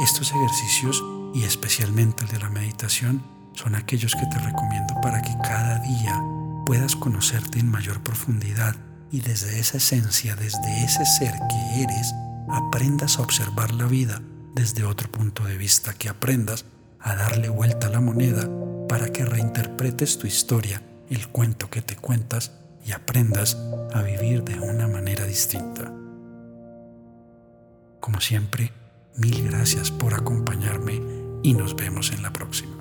Estos 0.00 0.30
ejercicios, 0.30 1.02
y 1.34 1.44
especialmente 1.44 2.24
el 2.24 2.30
de 2.30 2.38
la 2.38 2.50
meditación, 2.50 3.22
son 3.54 3.74
aquellos 3.74 4.14
que 4.14 4.26
te 4.26 4.38
recomiendo 4.38 4.94
para 5.02 5.20
que 5.22 5.34
cada 5.42 5.78
día 5.80 6.22
puedas 6.68 6.96
conocerte 6.96 7.58
en 7.58 7.70
mayor 7.70 8.02
profundidad 8.02 8.76
y 9.10 9.22
desde 9.22 9.58
esa 9.58 9.78
esencia, 9.78 10.36
desde 10.36 10.84
ese 10.84 11.06
ser 11.06 11.32
que 11.48 11.82
eres, 11.82 12.12
aprendas 12.46 13.18
a 13.18 13.22
observar 13.22 13.72
la 13.72 13.86
vida 13.86 14.20
desde 14.54 14.84
otro 14.84 15.10
punto 15.10 15.44
de 15.44 15.56
vista, 15.56 15.94
que 15.94 16.10
aprendas 16.10 16.66
a 17.00 17.14
darle 17.14 17.48
vuelta 17.48 17.86
a 17.86 17.90
la 17.90 18.02
moneda 18.02 18.46
para 18.86 19.08
que 19.08 19.24
reinterpretes 19.24 20.18
tu 20.18 20.26
historia, 20.26 20.82
el 21.08 21.28
cuento 21.28 21.70
que 21.70 21.80
te 21.80 21.96
cuentas 21.96 22.52
y 22.84 22.92
aprendas 22.92 23.56
a 23.94 24.02
vivir 24.02 24.44
de 24.44 24.60
una 24.60 24.86
manera 24.88 25.24
distinta. 25.24 25.90
Como 27.98 28.20
siempre, 28.20 28.72
mil 29.16 29.42
gracias 29.48 29.90
por 29.90 30.12
acompañarme 30.12 31.00
y 31.42 31.54
nos 31.54 31.74
vemos 31.74 32.12
en 32.12 32.22
la 32.22 32.30
próxima. 32.30 32.77